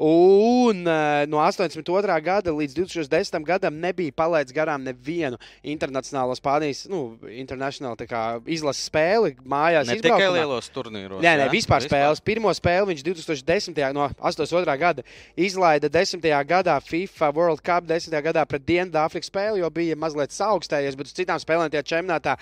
[0.02, 2.18] Un uh, no 82.
[2.26, 3.40] gada līdz 2010.
[3.48, 7.18] gadam nebija palaidis garām nevienu internacionālo Spānijas nu,
[8.10, 9.90] kā, izlases spēli mājās.
[9.90, 10.38] Ne tikai izbraukumā.
[10.40, 11.22] lielos turnīros.
[11.24, 11.54] Nē, nē, jā?
[11.54, 12.24] vispār spēles.
[12.26, 13.82] Pirmo spēli viņš 2010.
[13.96, 14.78] no 82.
[14.82, 15.06] gada
[15.36, 16.26] izlaida 10.
[16.48, 18.16] gadā FIFA World Cup 10.
[18.24, 22.38] gadā pret Dienvidāfrikas spēli, jo bija mazliet saaugstējies, bet uz citām spēlēm tajā čempionātā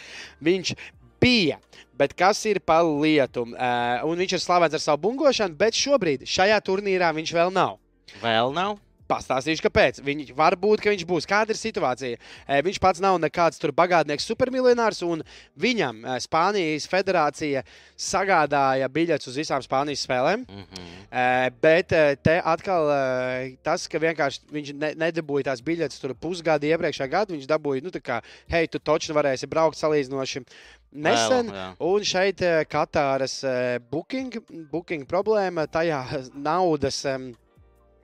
[0.46, 0.76] viņš
[1.22, 1.60] bija.
[2.00, 3.44] Bet kas ir par lietu?
[3.52, 7.76] Uh, un viņš ir slavens ar savu bungošanu, bet šobrīd šajā turnīrā viņš vēl nav.
[8.24, 8.78] Vēl nav.
[9.10, 10.00] Pastāstīšu, kāpēc.
[10.06, 11.26] Viņš var būt, ka viņš būs.
[11.30, 12.20] Kāda ir situācija?
[12.46, 15.24] E, Viņš pats nav nekāds tur bagātnieks, supermiljonārs, un
[15.58, 17.64] viņam e, Spānijas federācija
[17.98, 20.46] sagādāja biļetes uz visām Spānijas spēlēm.
[20.46, 20.92] Mhm.
[21.10, 21.26] E,
[21.60, 21.90] Bet
[22.22, 22.92] te atkal
[23.66, 27.92] tas, ka vienkārši viņš ne, nedabūja tās biļetes tur pusgadu iepriekšējā gadā, viņš dabūja, nu,
[27.94, 28.20] tā kā,
[28.54, 30.44] hei, tu taču varēsi braukt salīdzinoši
[30.92, 31.52] nesen.
[31.54, 31.76] Vēl.
[31.90, 34.40] Un šeit eh, Katāras eh, booking,
[34.72, 36.04] booking problēma, tajā
[36.50, 37.04] naudas.
[37.10, 37.32] Um,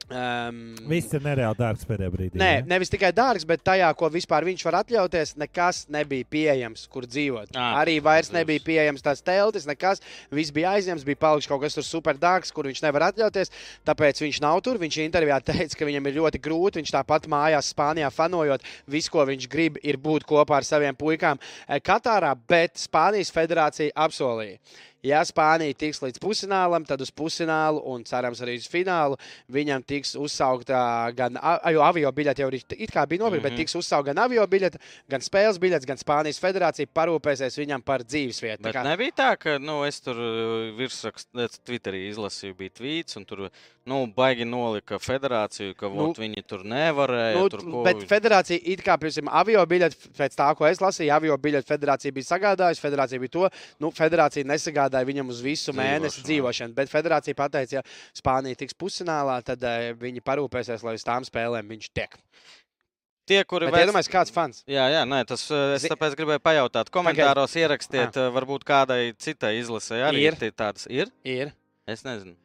[0.09, 2.39] um, Viss ir nereāli dārgs pēdējā brīdī.
[2.41, 2.63] Nē, ja?
[2.69, 7.53] nevis tikai dārgs, bet tajā, ko vispār viņš var atļauties, nekas nebija pieejams, kur dzīvot.
[7.55, 8.37] Ā, Arī vairs Dievs.
[8.39, 10.03] nebija pieejams tās teltis, nekas.
[10.33, 13.53] Viss bija aizņemts, bija palicis kaut kas tur super dārgs, kur viņš nevar atļauties.
[13.87, 14.79] Tāpēc viņš nav tur.
[14.81, 16.81] Viņš intervijā teica, ka viņam ir ļoti grūti.
[16.81, 18.65] Viņš tāpat mājās, Spānijā, fanojot.
[18.91, 23.95] Viss, ko viņš grib, ir būt kopā ar saviem puikām eh, Katārā, bet Spānijas federācija
[24.05, 24.59] apsolīja.
[25.05, 29.19] Ja Spānija tiks līdz pusfinālam, tad uz pusfinālu un cerams arī uz finālu
[29.53, 30.79] viņam tiks uzsaukta
[31.15, 33.43] gan avio biļete, jau it kā bija nopirkta, mm -hmm.
[33.43, 33.59] bet Mhm.
[33.61, 38.61] tiks uzsaukta gan avio biļete, gan spēles biļete, gan Spānijas federācija parūpēsies viņam par dzīvesvietu.
[38.61, 43.17] Tā Bet kā- nebija tā, ka nu, es tur uh, virsrakstā, Twitterī izlasīju, bija tvīts,
[43.17, 43.49] un tur
[43.85, 47.35] nu, baigi nolika federāciju, ka Nu, viņi tur nevarēja.
[47.35, 51.11] Nu, tur, ko, bet federācija it kā, piemēram, avio biļeti, pēc tā, ko es lasīju,
[51.13, 52.81] avio biļeti federācija bija sagādājusi.
[52.81, 56.73] Federācija bija to, nu, federācija nesagādāja viņam uz visu mēnesi Dzīvošanu.
[56.77, 57.83] Bet federācija pateica, ja
[58.15, 62.15] Spānija tiks pusfinālā, tad uh, viņi parūpēsies, lai uz tām spēlēm viņš tiek.
[63.25, 64.63] tie, kuri vec- iedomājieties, kāds fans.
[64.69, 66.91] Jā, jā, nē, tas uh, es tāpēc gribēju pajautāt.
[66.93, 70.37] Komentāros ierakstiet, uh, varbūt kādai citai izlasē arī Ir.
[70.45, 70.85] ir tādas.
[70.93, 71.09] Ir?
[71.25, 71.51] Ir.
[71.89, 72.37] Es nezinu.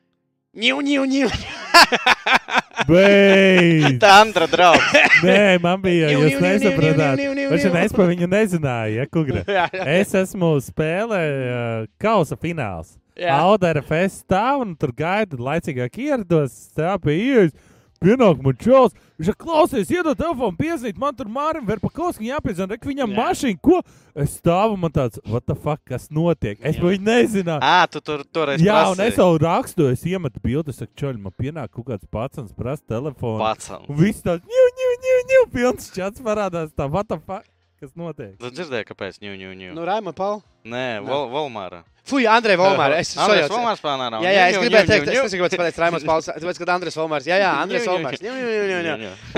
[0.57, 2.57] Ņū, ņū, ņū.
[2.89, 3.99] Beidz!
[4.01, 4.93] Tā Andra draugs.
[5.27, 7.21] Nē, man bija, jūs nesapratāt.
[7.51, 9.45] Viņš es par viņu nezināju, ja kugra.
[10.01, 12.97] Es esmu spēlē uh, kausa fināls.
[13.21, 17.53] Audera festā un tur gaida, laicīgāk ierados, ieejas.
[18.01, 22.89] Pienāk man čels, viņš ir klausies, iedod telefonu, piezīmēt, man tur Mārim Verpakovskijam jāpiezina, ka
[22.89, 23.19] viņam Jā.
[23.21, 23.83] mašīna, ko?
[24.17, 26.59] Es stāvu, man tāds, what the fuck, kas notiek?
[26.65, 26.83] Es Jā.
[26.83, 27.61] viņu nezināju.
[27.63, 29.13] Ā, tu tur toreiz Jā, un prasīji.
[29.13, 33.39] es jau rakstu, es iemetu bildi, saku, čoļ, man pienāk kaut kāds pats, prasa telefonu.
[33.45, 33.85] Pacel.
[33.89, 37.45] Un viss tāds, ņū, ņū, ņū, ņū, pilns čats parādās, tā, what the fuck,
[37.81, 38.35] kas notiek.
[38.41, 39.23] Tu dzirdēji, kāpēc?
[39.23, 39.71] Ņū, ņū, ņū.
[39.77, 40.43] Nu, Raima Paula.
[40.69, 41.81] Nē, Vol Volmāra.
[42.11, 42.99] Fui, Andrej Volmāra.
[43.01, 44.09] Es esmu Andrejs Volmārs plānā.
[44.25, 46.29] Jā, jā, es gribēju teikt, es nezinu, kāpēc pateicu Raimas Pauls.
[46.31, 47.29] Tāpēc, kad Andrejs Volmārs.
[47.31, 48.25] Jā, jā, Andrejs Volmārs.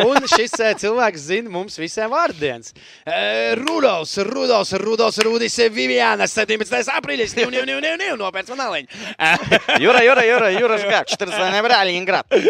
[0.02, 2.72] Un šis eh, cilvēks zina mums visiem vārdienas.
[3.04, 6.90] Eh, Rudolfs, Rudolfs, Rudolfs, Rudis, Viviana, 17.
[6.96, 7.36] aprīlis.
[7.38, 9.04] Ņū, ņū, ņū, ņū, nopēc man aliņu.
[9.84, 11.62] Jura, Jura, Jura, Jura, Žgāk, 14.
[11.68, 12.40] brāļi, Ingrāt.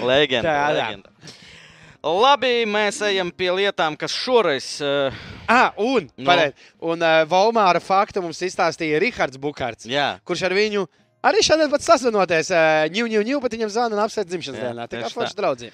[0.00, 0.56] Legenda.
[0.76, 1.38] Legenda.
[2.02, 4.78] Labi, mēs ejam pie lietām, kas šoreiz.
[4.80, 5.12] Uh,
[5.50, 6.24] Ah, un, Nu.
[6.24, 6.54] pareizi.
[6.80, 10.84] un uh, Volmāra faktu mums izstāstīja Rihards Bukārts, jā, kurš ar viņu
[11.26, 12.48] arī šodien pat sazvanoties.
[12.94, 14.86] Ņu, ņu, ņu, bet viņam zvana un apsveic dzimšanas Jā, dienā.
[14.88, 15.72] Tā kā forši draugi.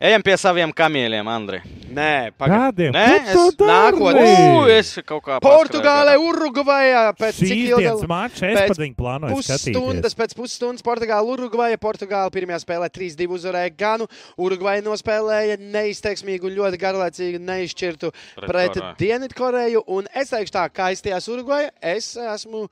[0.00, 1.60] Ejam pie saviem kamieļiem, Andri.
[1.96, 2.90] Nē, pagaidi.
[2.90, 2.92] Kādiem?
[2.92, 7.92] Nē, es nākotnē- es kaut kā Portugālē, Urugvajā pēc Šīs cik ilga?
[8.10, 9.72] mačs es pēc pat viņu plānoju skatīties.
[9.72, 11.78] Pusstundas pēc pusstundas Portugāla, Urugvaja.
[11.78, 14.06] Portugāla pirmajā spēlē 3-2 uzvarēja Ganu.
[14.38, 18.96] Urugvaja nospēlēja neizteiksmīgu, ļoti garlaicīgu, neizšķirtu Pret pret Koreju.
[18.98, 19.82] Dienvidkoreju.
[19.86, 22.68] Un es teikšu tā, kā aizstājās Urugvaja, es esmu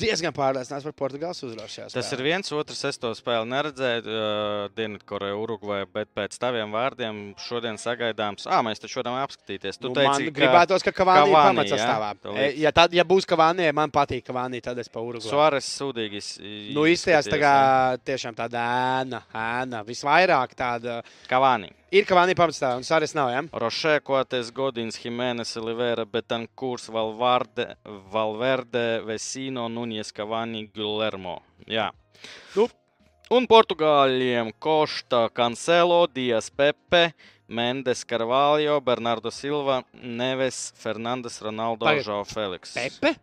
[0.00, 2.82] diezgan pārliecināts par Portugāles uzvaru Tas ir viens, otrs.
[2.88, 4.02] Es to spēli neredzēju.
[4.04, 8.46] Uh, Dienvidkoreja, Urugvaja, bet pēc taviem vārdiem šodien sagaidāms.
[8.50, 9.80] Ah, mēs taču varam apskatīties.
[9.80, 12.12] Tu Nu, teici, man gribētos, ka Kavānī ir pamatsastāvā.
[12.22, 12.50] tu E.
[12.62, 15.32] Ja, tad, ja būs Kavānī, man patīk Kavānī, tad es pa Urugvaju.
[15.32, 16.22] Suāres sūdīgi.
[16.76, 17.54] Nu, izstājās tā kā
[18.04, 18.64] tiešām tāda
[19.02, 19.84] ēna, ēna.
[19.88, 21.00] Visvairāk tāda.
[21.68, 21.79] jā.
[21.90, 23.40] Ir Kavānī pamatsastāvā, un Sāris nav, ja?
[23.58, 27.64] Rošē, Kotes, Godins, Jimenez, Olivera, Betankurs, Valverde,
[28.12, 31.40] Valverde, Vesino, Nunes, Cavani, Guillermo.
[31.66, 31.88] Jā.
[32.54, 32.68] Nu.
[33.34, 37.08] Un Portugāļiem Kosta, Cancelo, Dias Pepe,
[37.50, 41.90] Mendes, Carvalho, Bernardo Silva, Neves, Fernandes, Ronaldo.
[42.06, 42.78] Žao Feliks.
[42.78, 43.16] Pepe?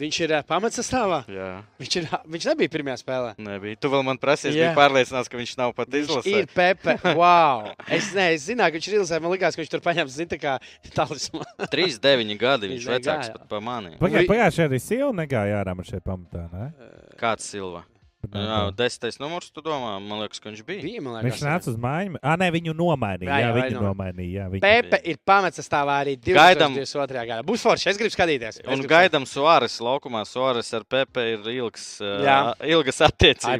[0.00, 1.18] Viņš ir ā, pamatsastāvā.
[1.30, 3.34] Jā, Viņš, ir, viņš nebija pirmajā spēlē.
[3.38, 3.76] nebija.
[3.78, 4.70] Tu vēl man prasīji, Jā.
[4.72, 6.38] bija pārliecināts, ka viņš nav pat Viņš izlasījis.
[6.40, 6.96] ir Pepe.
[7.20, 7.68] Wow!
[7.86, 9.22] Es, ne, es zināju, ka viņš ir izlasījis.
[9.22, 10.56] Man liekas, ka viņš tur paņēma zina, tā kā
[10.96, 11.46] talismanu.
[11.76, 13.94] 39 gadi, viņš Viņš vecāks pat par mani.
[14.02, 16.48] Pagājušajā arī Silva negāja ārā man šeit pamatā.
[16.50, 16.72] Ne?
[17.20, 17.84] Kāds Silva?
[18.22, 20.82] Jā, desmitais numurs, tu domā, man liekas, ka viņš bija.
[20.84, 21.42] Bija, man Viņš liekas.
[21.42, 22.16] nāca uz māju.
[22.22, 23.26] Ah, nē, viņu nomainīja.
[23.26, 24.30] Jā, Jā, jā, viņu no- nomainīja.
[24.36, 24.62] Jā, viņu.
[24.62, 26.76] Pepe ir pamatsastāvā arī Gaidām.
[26.78, 27.26] 2022.
[27.26, 27.42] gadā.
[27.42, 28.60] Būs forši, es gribu skatīties.
[28.60, 30.22] Es Un gribu gaidām Suāres laukumā.
[30.24, 32.38] Suāres ar Pepe ir ilgs, uh, Jā.
[32.62, 33.58] ilgas attiecības.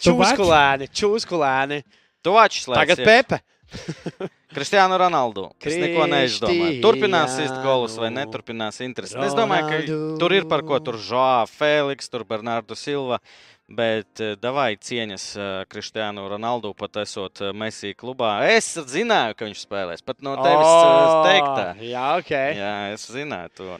[0.00, 0.38] Tu vač?
[0.38, 1.82] čūskulēni, čūskulēni.
[2.22, 2.78] Tu vačs slēdz.
[2.78, 3.40] Tagad Pepe.
[4.56, 5.50] Kristiānu Ronaldu.
[5.60, 6.78] Es neko neizdomāju.
[6.80, 9.18] Turpinās Kristiānu īst golus vai neturpinās interesi.
[9.18, 10.78] Es domāju, ka tur ir par ko.
[10.80, 13.18] Tur Žoā Feliks, tur Bernardo Silva.
[13.66, 18.36] Bet davai cieņas uh, Kristiānu Ronaldu pat esot uh, Messi klubā.
[18.46, 20.04] Es zināju, ka viņš spēlēs.
[20.06, 21.64] Pat no tevis uh, teiktā.
[21.82, 22.30] Jā, ok.
[22.60, 23.78] Jā, es zināju to.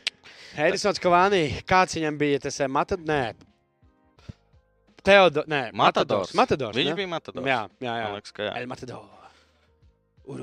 [0.57, 3.05] Edisons Kavānī, kāds viņam bija tas eh, Matad?
[3.07, 3.37] Nē.
[5.07, 5.47] Teodors.
[5.51, 6.33] Nē, Matadors.
[6.35, 6.75] Matadors.
[6.77, 6.97] Viņš ne?
[6.99, 7.47] bija Matadors.
[7.47, 8.09] Jā, jā, jā.
[8.09, 8.55] Man liekas, ka jā.
[8.59, 9.05] El Matador.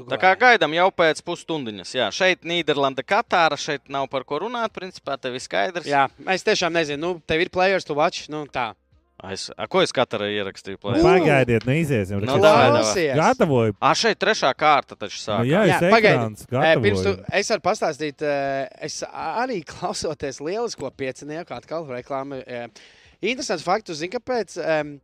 [0.08, 1.90] Tā kā gaidām jau pēc pusstundiņas.
[1.98, 3.58] Jā, šeit Nīderlanda, Katāra.
[3.60, 4.72] Šeit nav par ko runāt.
[4.72, 5.90] Principā tev ir skaidrs.
[5.90, 8.30] Jā, es tiešām nezinu, nu, tev ir players to watch.
[8.32, 8.70] Nu, tā.
[9.32, 10.76] Es, a, ko es Katarai ierakstīju?
[10.82, 11.04] Nu, plēs?
[11.06, 12.20] Pagaidiet, nu iziesim.
[12.20, 12.36] Nu.
[12.42, 13.14] Klausies.
[13.16, 13.76] Gatavoju.
[13.80, 15.46] Ah, šeit trešā kārta taču Nu, sāk.
[15.48, 16.18] jā, Jā, es pagaidi.
[16.18, 18.26] ekrāns Eh, Pirms tu, es varu pastāstīt,
[18.84, 22.42] es arī klausoties lielisko piecinieku, atkal reklāmu.
[23.24, 24.98] Interesants fakts, zini, kāpēc um,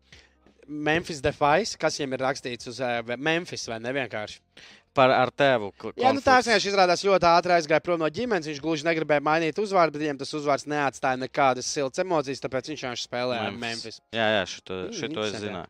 [0.67, 4.41] Memphis Defies, kas viņam ir rakstīts uz uh, Memphis vai ne vienkārši.
[4.93, 5.71] Par ar tevu.
[5.77, 6.47] kl- Jā, nu tā konflikts.
[6.49, 8.47] vienkārši izrādās ļoti ātri aizgāja prom no ģimenes.
[8.49, 12.81] Viņš gluži negribēja mainīt uzvārdu, bet viņam tas uzvārds neatstāja nekādas siltas emocijas, tāpēc viņš
[12.83, 14.01] vienkārši spēlēja ar Memphis.
[14.11, 15.69] Jā, jā, šito, Mm, šito es zināju.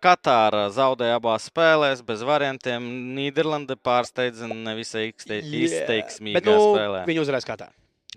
[0.00, 2.82] Katāra zaudēja abās spēlēs bez variantiem.
[3.14, 7.04] Nīderlanda pārsteidza nevisai izte- izteiksmīgā Bet nu, spēlē.
[7.06, 7.68] viņi uzvarēs kā tā.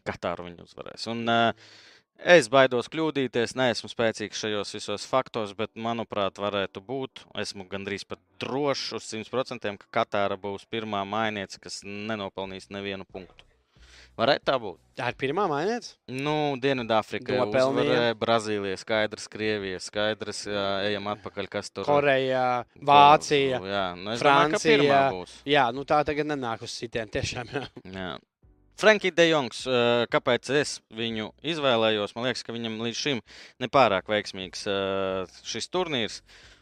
[0.06, 1.08] Katāru viņi uzvarēs.
[1.12, 1.52] Un, uh,
[2.23, 7.23] es baidos kļūdīties, neesmu spēcīgs šajos visos faktos, bet, manuprāt, varētu būt.
[7.41, 13.47] Esmu gandrīz pat drošs uz 100%, ka Katāra būs pirmā mainiece, kas nenopelnīs nevienu punktu.
[14.19, 14.79] Varētu tā būt.
[14.99, 15.93] Tā ir pirmā mainīta.
[16.12, 17.45] Nu, Dienvidāfrika
[18.19, 23.62] Brazīlija skaidrs, Krievija skaidrs, jā, ejam atpakaļ, kas tur Koreja, Vācija.
[23.63, 24.99] Jā, nu, domāju, Francija.
[25.15, 25.38] būs.
[25.47, 27.12] Jā, nu tā tagad nenāk uz sitienu.
[27.15, 27.63] Tiešām, jā.
[27.95, 28.12] Jā.
[28.82, 32.15] Franki De Jongs, eh, kāpēc es viņu izvēlējos?
[32.17, 33.20] Man liekas, ka viņam līdz šim
[33.62, 36.22] nepārāk veiksmīgs eh, šis turnīrs.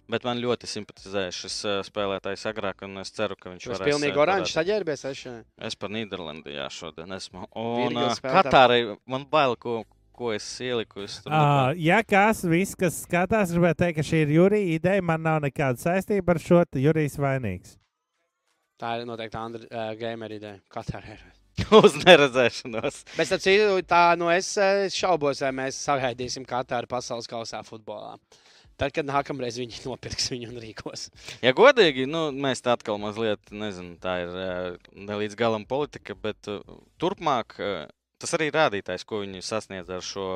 [0.09, 3.91] Bet man ļoti simpatizē šis eh, spēlētājs agrāk, un es ceru, ka viņš Viņš varēs.
[3.91, 5.03] pilnīgi oranžs saģērbies.
[5.05, 5.43] Es šodien.
[5.69, 7.45] Es par Nīderlandi jā, šodien esmu.
[7.61, 7.99] Un.
[8.23, 9.83] Katārai man bail, ko,
[10.17, 11.05] ko es ieliku.
[11.05, 15.21] Es Uh, ja kas, viss, kas skatās, gribētu teikt, ka šī ir Jurija ideja, man
[15.29, 16.63] nav nekāda saistība ar šo.
[16.65, 17.77] te Jurijs vainīgs.
[18.81, 20.57] Tā ir noteikti Andra uh, gamer ideja.
[20.73, 21.21] Katrā ir.
[21.79, 23.01] Uz neredzēšanos.
[23.17, 28.15] Bet starp citu, tā nu es eh, šaubos, vai mēs sagaidīsim Katāru pasaules kausā futbolā.
[28.79, 31.07] Tad, kad nākamreiz viņi nopirks viņu un rīkos.
[31.43, 36.15] Ja godīgi, nu, mēs tā atkal mazliet, nezinu, tā ir eh, ne līdz galam politika,
[36.15, 36.61] bet uh,
[37.01, 37.87] turpmāk uh,
[38.19, 40.27] tas arī rādītājs, ko viņi sasniedz ar šo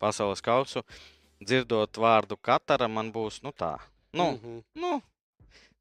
[0.00, 0.84] pasaules kausu.
[1.38, 3.76] Dzirdot vārdu Katara, man būs, nu tā,
[4.12, 4.62] nu, Mm -hmm.
[4.74, 5.02] nu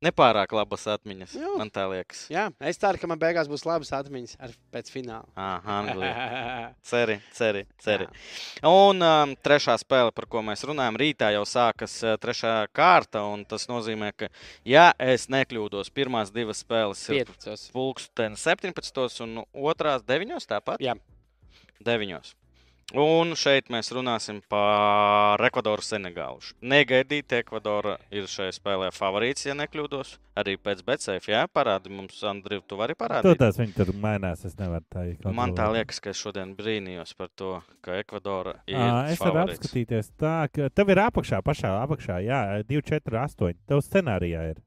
[0.05, 1.33] nepārāk labas atmiņas.
[1.39, 1.51] Jā.
[1.57, 2.25] Man tā liekas.
[2.33, 5.25] Jā, es ceru, ka man beigās būs labas atmiņas ar pēc fināla.
[5.35, 6.13] Ah, Anglija.
[6.89, 8.07] Ceri, ceri, ceri.
[8.67, 13.25] Un um, trešā spēle, par ko mēs runājam, rītā jau sākas uh, trešā kārta.
[13.27, 14.29] un Tas nozīmē, ka,
[14.67, 17.69] ja es nekļūdos, pirmās divas spēles ir Piecos.
[17.73, 19.23] pulksten 17.
[19.25, 20.37] un otrās 9.
[20.49, 20.83] tāpat?
[20.83, 20.97] Jā.
[21.85, 22.35] 9.
[22.95, 26.39] Un šeit mēs runāsim par Ekvadoru Senegālu.
[26.63, 30.13] Negaidīti Ekvadora ir šajā spēlē favorīts, ja nekļūdos.
[30.39, 33.35] Arī pēc Betsefa, jā, parādi mums, Andriu, tu vari parādīt.
[33.41, 34.45] tas viņi tur mainās.
[34.47, 35.33] Es nevaru tā īsti.
[35.35, 38.79] Man tā liekas, ka es šodien brīnījos par to, ka Ekvadora ir.
[38.79, 43.63] À, es varu apskatīties tā, ka tev ir apakšā, pašā apakšā, jā, 2, 4, 8.
[43.67, 44.63] Tev scenārijā ir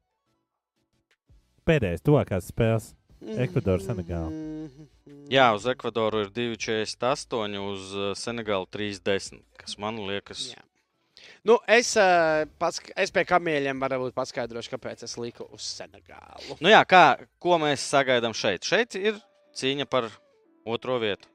[1.65, 2.93] pēdējais, tuvākās spēles.
[3.21, 4.31] Ekvadora, Senegāla.
[5.31, 9.41] Jā, uz Ekvadoru ir 2,48, uz uh, Senegālu 3,10.
[9.61, 10.63] Kas man liekas, Jā.
[11.45, 16.57] Nu, es, uh, pats, es pie kamieļiem varbūt paskaidrošu, kāpēc es liku uz Senegālu.
[16.61, 17.03] Nu jā, kā,
[17.41, 18.65] ko mēs sagaidām šeit?
[18.67, 19.17] Šeit ir
[19.57, 20.09] cīņa par
[20.69, 21.30] otro vietu.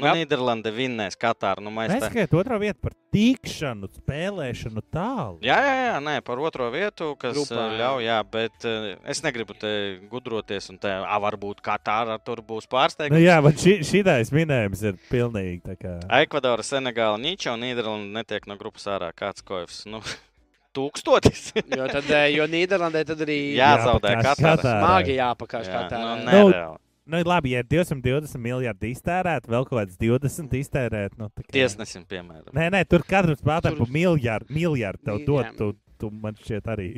[0.00, 0.12] Nu, Jā.
[0.16, 1.62] Nīderlande vinnēs Katāru.
[1.62, 1.98] Nu, mēs tā...
[2.00, 5.36] Neskait otrā vieta par tikšanu, spēlēšanu tālu.
[5.44, 7.76] Jā, jā, jā, nē, par otro vietu, kas Grupā, jā.
[7.82, 9.72] ļauj, jā, bet uh, es negribu te
[10.10, 13.14] gudroties, un te, ah, varbūt Katāra tur būs pārsteigums.
[13.14, 15.94] Nu, jā, bet šī, šitais minējums ir pilnīgi tā kā.
[16.24, 19.12] Ekvadora, Senegāla, Nīča un Nīderlanda netiek no grupas ārā.
[19.14, 19.84] Kāds koefs?
[19.86, 20.00] Nu,
[20.76, 21.52] tūkstotis.
[21.78, 24.56] Jo, tad, jo Nīderlandē tad arī Jā, zaudē Jāpakāš Katāra.
[24.56, 24.80] Katārai.
[24.80, 26.00] smagi jāpakaļ Jā, tā.
[26.00, 26.78] nu, Nu, nereāli.
[27.04, 31.16] Nu, labi, ja ir 220 miljardi iztērēt, vēl kaut kāds 20 iztērēt.
[31.18, 32.52] Nu, kā- Tiesnesim, piemēram.
[32.54, 35.50] Nē, nē, tur katram spēlētājam Tur- pa miljardu, miljardu tev dod.
[35.58, 36.88] Tu, tu man šķiet arī.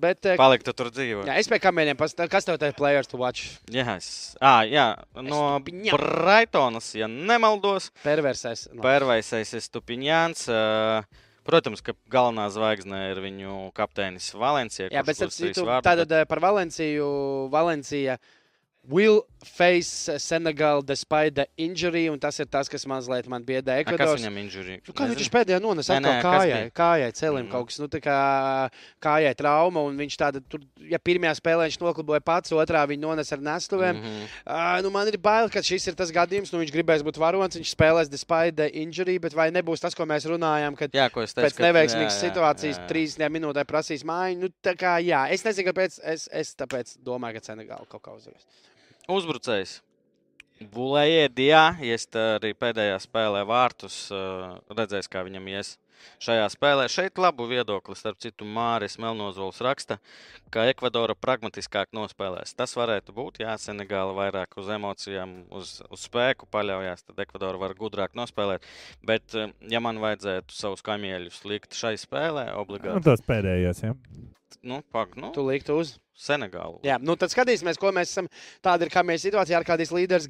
[0.00, 1.26] Bet, eh, Paliktu tur dzīvo.
[1.28, 3.58] jā, es pie kamieļiem pastāstīju, kas tev te ir players to watch?
[3.68, 5.60] Jā, es, à, jā no.
[5.60, 8.66] Brightonas, ja nemaldos, Perversais.
[8.72, 8.80] No.
[8.82, 10.48] Pērvaisais ir Stupiņāns.
[10.48, 11.04] ā,
[11.44, 14.90] Protams, ka galvenā zvaigzne ir viņu kapteinis Valencija.
[14.92, 17.48] Jā, bet citu, tātad par Valenciju.
[17.50, 18.18] Valencija
[18.88, 23.84] will face Senegal despite the injury, un tas ir tas, kas mazliet man biedē A,
[23.84, 24.80] Kas viņam injurija?
[24.86, 27.50] Nu, kā viņš pēdējā nonesa atkal nē, kājai, kājai celim Mm.
[27.52, 28.16] kaut kas, nu tā kā
[29.00, 33.36] kājai trauma, un viņš tāda, tur, ja pirmajā spēlē viņš nokliboja pats, otrā viņa nonesa
[33.36, 33.96] ar nestuvēm.
[33.96, 34.04] Mm.
[34.04, 34.28] -hmm.
[34.46, 37.56] uh, nu, man ir bail, ka šis ir tas gadījums, nu viņš gribēs būt varonis,
[37.56, 41.24] viņš spēlēs despite the injury, bet vai nebūs tas, ko mēs runājām, kad Jā, ko
[41.24, 41.40] teicu.
[41.40, 42.88] pēc neveiksmīgas situācijas jā, jā.
[42.88, 44.40] 30 minūtē prasīs mājiņu.
[44.40, 46.00] Nu, tā kā, jā, es nezinu, kāpēc.
[46.04, 48.44] Es, es tāpēc domāju, ka Senegāla kaut kā uzvarēs.
[49.08, 49.78] Uzbrucējs.
[50.60, 55.78] Bulēja Dijā, iest arī pēdējā spēlē vārtus, ā, redzēs, kā viņam ies
[56.20, 56.86] šajā spēlē.
[56.92, 59.98] Šeit labu viedokli, starp citu, Māris Melnozols raksta,
[60.52, 62.54] ka Ekvadora pragmatiskāk nospēlēs.
[62.56, 67.76] Tas varētu būt, jā, Senegāla vairāk uz emocijām, uz, uz spēku paļaujas, tad Ekvadora var
[67.78, 68.66] gudrāk nospēlēt.
[69.06, 73.96] Bet, ā, ja man vajadzētu savus kamieļus likt šai spēlē, Nu, obligāti, tos pēdējos, jā.
[74.66, 75.96] nu, pak, nu, Tu liktu uz.
[76.20, 76.80] Senegālu.
[76.84, 78.26] Jā, nu tad skatīsimies, ko mēs esam.
[78.64, 80.26] Tāda ir kā mēs situācijā ar kādīs līderis,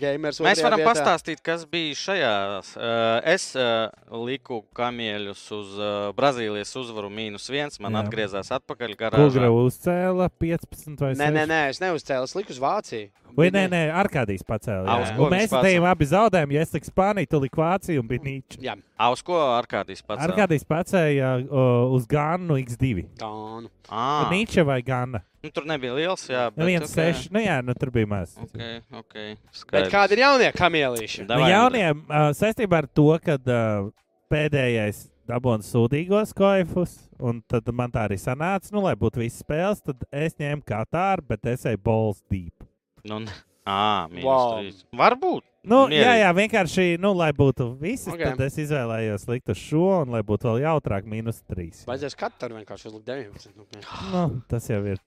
[0.00, 0.40] gamers.
[0.44, 0.90] Mēs varam vietā.
[0.90, 2.34] pastāstīt, kas bija šajā.
[2.60, 2.84] Uh,
[3.32, 3.88] es uh,
[4.26, 7.80] liku kamieļus uz uh, Brazīlijas uzvaru mīnus viens.
[7.80, 8.04] Man Jā.
[8.04, 9.24] Atgriezās atpakaļ garā.
[9.24, 11.22] Kugra uzcēla 15 vai 6?
[11.22, 13.08] Nē, nē, nē, es neuzcēlu, es liku uz Vāciju.
[13.36, 15.90] Vai nē, nē, Arkādijas uz ko Mēs pacēla?
[15.92, 18.60] abi zaudējām, ja es liku Spāniju, tu liki Vāciju un bija Nīča.
[18.60, 20.22] Jā, Aus ko Arkādijas pats?
[20.26, 23.06] Arkādijas pacēla uh, uz Ganu X2.
[23.20, 23.30] tā
[23.62, 23.70] nu.
[23.88, 25.22] Ah, Nīča vai Gana?
[25.42, 26.28] nu, tur nebija liels.
[26.30, 26.92] Jā, Nu, viens ok.
[26.94, 27.32] seši.
[27.34, 28.36] Nu, jā, nu, tur bija maz.
[28.38, 28.60] Ok,
[28.94, 29.14] ok.
[29.14, 29.90] Bet Skaidrs.
[29.92, 31.26] kādi ir jaunie kamielīši?
[31.26, 33.90] Nu, jauniem uh, saistībā ar to, ka uh,
[34.32, 39.82] pēdējais dabūna sūdīgos koifus, un tad man tā arī sanāca, nu, lai būtu visas spēles,
[39.84, 42.61] tad es ņēmu Katāru, bet es eju balls deep.
[43.08, 43.20] Nu,
[44.10, 44.58] mīnus Wow.
[44.58, 44.84] trīs.
[44.98, 45.42] Varbūt.
[45.62, 46.02] Nu, Mierīgi.
[46.02, 47.76] jā, jā, vienkārši, nu, lai būtu
[48.10, 48.16] Ok.
[48.16, 48.32] okay.
[48.32, 51.84] tad es izvēlējos likt uz šo, un lai būtu vēl jautrāk, mīnus 3.
[51.86, 53.54] Vajadzēs katru vienkārši uzlikt 19.
[53.54, 53.66] Nu.
[54.10, 54.98] Nu, tas jau ir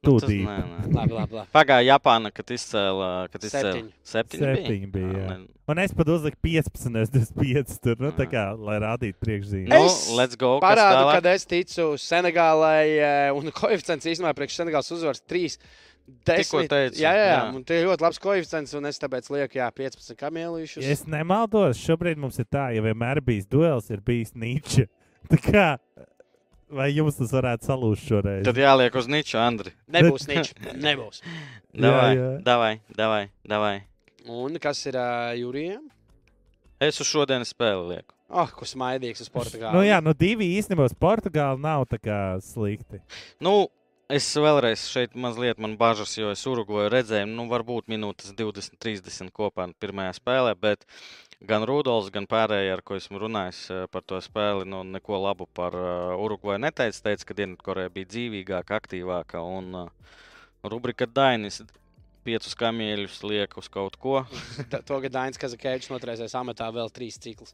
[0.87, 1.11] Nu, labi.
[1.35, 1.43] labi.
[1.51, 3.27] Pagāja Japāna, kad izcēla.
[3.33, 3.91] Kad izcēla Septiņi.
[4.13, 4.45] Septiņi.
[4.45, 5.35] Septiņi bija,
[5.67, 9.67] Un es pat uzliku 15, es 25, tur, nu, tā kā, lai rādītu priekšzīmē.
[9.75, 10.59] Nu, let's go.
[10.61, 15.57] kas Parādu, kad es ticu Senegālai, eh, un koeficients īstenībā priekš Senegālas uzvaras 3.
[16.05, 17.45] Tikko teicu, jā, jā, jā, jā.
[17.57, 20.83] un tie ir ļoti labs koeficients, un es tāpēc lieku, jā, 15 kamielīšus.
[20.85, 24.85] Ja es nemaldos, šobrīd mums ir tā, ja vienmēr bijis duels, ir bijis Nīča.
[25.31, 25.65] Tā kā,
[26.77, 28.43] vai jums tas varētu salūzt šoreiz?
[28.45, 29.73] Tad jāliek uz niču, Andri.
[29.89, 31.23] Nebūs nič, nebūs.
[31.85, 32.29] Davai, jā.
[32.45, 33.75] davai, davai, davai.
[34.31, 35.83] Un kas ir uh, Jurijam?
[36.81, 38.13] Es uz šodienas spēli lieku.
[38.25, 39.75] Ah, oh, kas maidīgs uz Portugāli.
[39.75, 43.01] Nu, jā, nu divi īstenībā uz Portugāli nav tā kā slikti.
[43.43, 43.67] Nu,
[44.09, 49.31] es vēlreiz šeit mazliet man bažas, jo es Urugvaju redzēju, nu, varbūt minūtes 20, 30
[49.35, 50.85] kopā pirmajā spēlē, bet
[51.45, 55.47] gan Rudolfs, gan pārējie, ar ko esmu runājis eh, par to spēli, nu, neko labu
[55.53, 57.01] par uh, Urugvaju neteica.
[57.09, 60.13] Teica, ka Dienvidkoreja bija dzīvīgāka, aktīvāka un uh,
[60.65, 61.61] rubrika Dainis.
[62.25, 64.23] Piecus kamieļus liek uz kaut ko.
[64.71, 67.53] Ta- To gadu Dainis Kazakēvičs noturēsies amatā vēl trīs ciklus.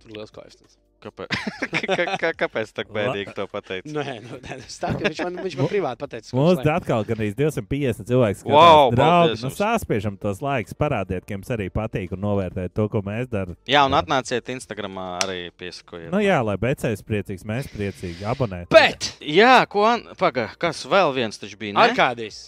[0.00, 0.78] Tur liels koeficients.
[1.00, 1.30] Kāpēc,
[1.96, 3.86] kā, kā, kāpēc tā bēdīgi to pateikt?
[3.88, 6.34] Nē, nu, nē, es tā, ka viņš man, viņš man privāti pateica.
[6.36, 8.52] Mums viņš atkal gan 250 cilvēku skatās.
[8.52, 13.00] Wow, draugi, nu, sāspiežam tos laikus, parādiet, ka jums arī patīk un novērtēt to, ko
[13.06, 13.56] mēs darām.
[13.70, 16.12] Jā, un atnāciet Instagramā arī piesakojiet.
[16.12, 18.68] Nu jā, lai becējs priecīgs, mēs priecīgi abonēt.
[18.74, 19.12] Bet!
[19.24, 19.88] Jā, ko?
[20.20, 21.78] Pagaid, kas vēl viens taču bija?
[21.78, 21.84] ne?
[21.88, 22.42] Arkādijs.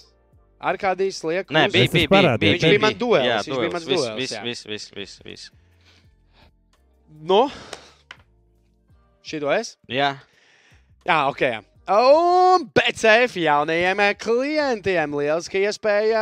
[0.62, 1.48] Arkādijs liek.
[1.50, 3.72] Nē, bija, bija, bija, bija, Viņš bija man duelis, Jā, viņš bija duelis.
[3.74, 5.50] mans Viss, viss, viss, viss, viss, viss.
[9.22, 9.28] Nu?
[9.30, 9.76] Šito es?
[9.86, 10.16] Jā,
[11.02, 11.40] Jā, ok.
[11.90, 16.20] Un BCF jaunajiem klientiem lieliska iespēja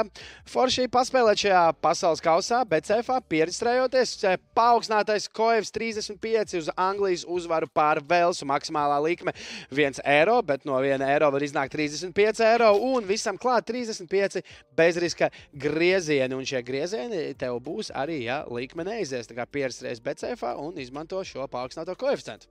[0.48, 2.62] forši paspēlēt šajā pasaules kausā.
[2.64, 4.14] BCF pierakstējoties,
[4.56, 8.48] paaugstinātais koevis 35 uz Anglijas uzvaru pār Velsu.
[8.48, 9.34] Maksimālā likme
[9.68, 14.40] 1 eiro, bet no 1 eiro var iznākt 35 eiro un visam klāt 35
[14.80, 16.38] bezriska griezieni.
[16.40, 19.28] Un šie griezieni tev būs arī, ja likme neizies.
[19.28, 22.48] Tā kā pierakstējies BCF un izmanto šo paaugstināto koeficientu.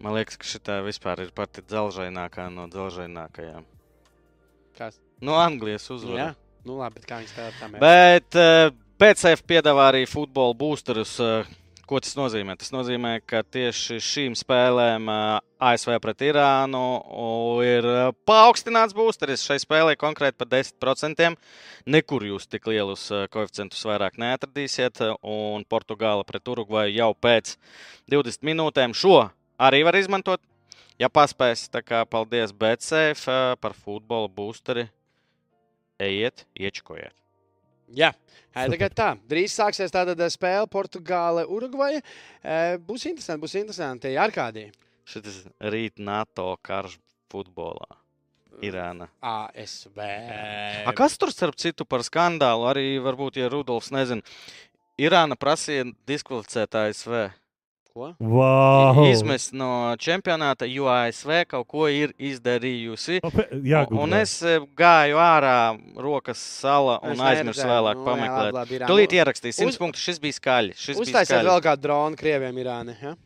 [0.00, 3.66] Man liekas, ka šī vispār ir pati dzelžainākā no dzelžainākajām.
[4.78, 4.96] Kas?
[5.20, 6.20] No Anglijas uzvaras.
[6.20, 7.74] Jā, nu labi, bet kā viņi spēlē tam?
[7.82, 8.70] Bet uh,
[9.00, 11.18] PCF piedāvā arī futbola boosterus.
[11.20, 11.56] Uh,
[11.90, 12.54] Ko tas nozīmē?
[12.54, 16.82] Tas nozīmē, ka tieši šīm spēlēm uh, ASV pret Irānu
[17.66, 17.88] ir
[18.30, 19.42] paaugstināts boosteris.
[19.42, 21.34] Šai spēlē konkrēti par 10%.
[21.90, 25.02] Nekur jūs tik lielus koeficientus vairāk neatradīsiet.
[25.26, 27.56] Un Portugāla pret Urugvaju jau pēc
[28.14, 29.24] 20 minūtēm šo
[29.60, 30.40] arī var izmantot.
[31.00, 33.28] Ja paspēs, tā kā paldies BCF
[33.60, 34.88] par futbola boosteri.
[36.00, 37.14] Ejiet, iečkojiet.
[37.96, 38.12] Jā,
[38.54, 39.08] tagad tā.
[39.28, 42.02] Drīz sāksies tāda spēle Portugāle, Urugvaja.
[42.86, 44.12] Būs interesanti, būs interesanti.
[44.20, 44.70] Arkādija.
[45.08, 45.40] Šis
[45.72, 47.00] rīt NATO karš
[47.32, 47.88] futbolā.
[48.60, 49.08] Irāna.
[49.24, 49.98] ASV.
[50.84, 52.68] A, kas tur starp citu par skandālu?
[52.68, 54.20] Arī varbūt, ja Rudolfs nezina,
[55.00, 57.30] Irāna prasīja diskvalificēt ASV.
[57.90, 58.12] Ko?
[58.22, 59.00] Wow.
[59.10, 63.18] Izmest no čempionāta, jo ASV kaut ko ir izdarījusi.
[63.66, 65.56] Jā, un es eh, gāju ārā,
[65.98, 68.86] rokas sala un aizmirsu vēlāk nu, pameklēt.
[68.86, 69.80] Tūlīt ierakstīju 100 Uz...
[69.82, 70.06] punktus.
[70.06, 70.86] Šis bija skaļš.
[71.02, 72.94] Uztaisiet vēl kādu dronu Krievijam, Irānai.
[73.02, 73.16] Ja?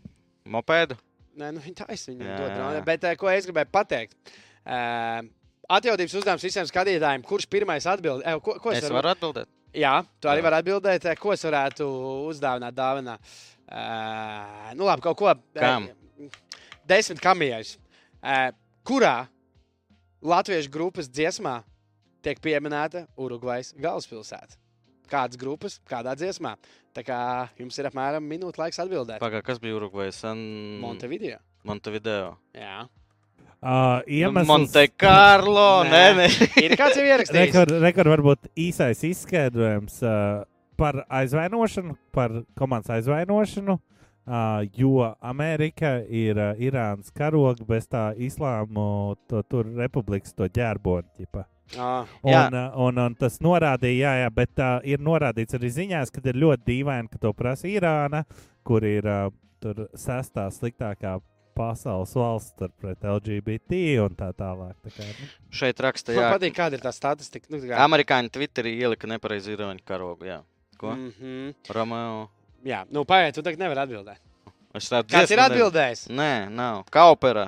[0.57, 0.97] Mopēdu?
[1.37, 2.85] Nē, nu, tā es viņam dodu dronu.
[2.89, 4.17] Bet eh, ko es gribēju pateikt?
[4.65, 5.27] Uh,
[5.75, 8.25] Atjautības uzdevums visiem skatītājiem, kurš pirmais atbild?
[8.25, 9.49] E, ko, ko es, es varu atbildēt?
[9.75, 11.87] Jā, tu arī vari atbildēt, ko es varētu
[12.31, 13.17] uzdāvināt dāvinā.
[13.19, 15.89] Uh, Uh, nu, labi, kaut ko Kam?
[16.89, 17.77] Desmit kamijas.
[18.21, 18.51] Uh,
[18.85, 19.27] kurā
[20.25, 21.63] latviešu grupas dziesmā
[22.25, 24.59] tiek pieminēta Urugvajas galvaspilsēta?
[25.11, 26.55] Kādas grupas, kādā dziesmā?
[26.97, 27.19] Tā kā
[27.61, 29.21] jums ir apmēram minūte laiks atbildēt.
[29.23, 30.23] Pagā, kas bija Urugvajas?
[30.31, 30.41] An...
[30.81, 31.41] Montevideo.
[31.69, 32.35] Montevideo.
[32.57, 32.87] Jā.
[33.65, 34.49] Uh, iemesls...
[34.49, 35.85] Monte Carlo.
[35.89, 36.27] Nē, nē.
[36.61, 37.49] ir kāds jau ierakstījis.
[37.49, 40.03] Rekord, rekord varbūt īsais izskaidrojums.
[40.05, 40.45] Uh,
[40.77, 44.35] par aizvainošanu, par komandas aizvainošanu, uh,
[44.73, 51.29] jo Amerika ir uh, Irānas karoga bez tā islāmu, to tur republikas to ģērboni.
[51.79, 56.13] Ah, un, uh, un, un tas norādīja, jā, jā bet uh, ir norādīts arī ziņās,
[56.13, 58.25] ka ir ļoti dīvaini, ka to prasa Irāna,
[58.65, 59.31] kur ir uh,
[59.97, 61.17] sestā sliktākā
[61.55, 64.75] pasaules valsts pret LGBT un tā tālāk.
[64.85, 65.29] Tā kā, nu.
[65.55, 67.49] Šeit raksta, jā, Man patīk, kāda ir tā statistika.
[67.53, 67.79] Nu, kā...
[67.87, 70.29] Amerikāņi Twitterī ielika nepareizi iroņu karogu.
[70.29, 70.41] Jā.
[70.77, 70.95] Ko?
[70.95, 71.55] Mm -hmm.
[71.75, 72.29] Romeo.
[72.65, 74.21] Jā, nu, paiet, tu tagad nevari atbildēt.
[74.75, 76.01] Kāds dziesmu, ir atbildējis?
[76.11, 76.81] Nē, nav.
[76.91, 77.45] Kaupera.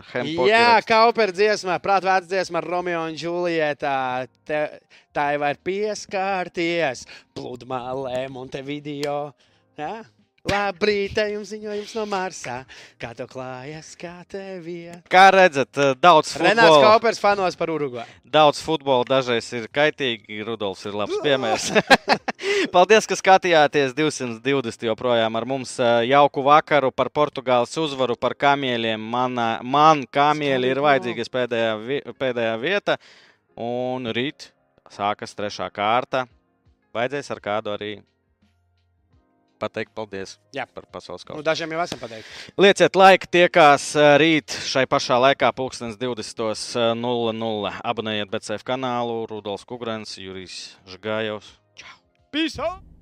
[0.47, 4.29] Jā, Kaupera dziesmā, prātvērts dziesma ar Romeo un Julietā.
[4.47, 7.03] Te, tā jau var pieskārties
[7.35, 9.33] pludmalē Montevideo.
[9.75, 10.05] Jā?
[10.47, 12.61] Labrīt, jums ziņojums no Marsā.
[13.03, 15.01] Kā tev klājas, kā tev ir?
[15.11, 16.53] Kā redzat, eh, daudz futbola.
[16.53, 18.07] Renāts Kaupers fanos par Urugvaju.
[18.23, 20.45] Daudz futbola dažreiz ir kaitīgi.
[20.47, 21.73] Rudolfs ir labs piemērs.
[22.75, 29.03] Paldies, ka skatījāties 220 joprojām ar mums eh, jauku vakaru par Portugāles uzvaru, par kamieļiem.
[29.03, 29.35] Man,
[29.67, 33.01] man kamieļi ir vajadzīgas pēdējā, pēdējā vieta.
[33.57, 34.53] Un rīt
[34.95, 36.29] sākas trešā kārta.
[36.95, 37.97] Vajadzēs ar kādu arī
[39.61, 40.67] pateikt paldies Jā.
[40.73, 41.39] par pasaules kausu.
[41.39, 42.29] Nu, dažiem jau esam pateikti.
[42.61, 43.91] Lieciet laiku, tiekās
[44.23, 45.53] rīt šai pašā laikā,
[46.01, 47.77] 20.00.
[47.93, 51.57] Abonējiet BCF kanālu, Rudolf Kungrens, Jurijs Žgājovs.
[51.77, 51.97] Čau!
[52.33, 52.61] Peace!
[52.61, 52.96] Out!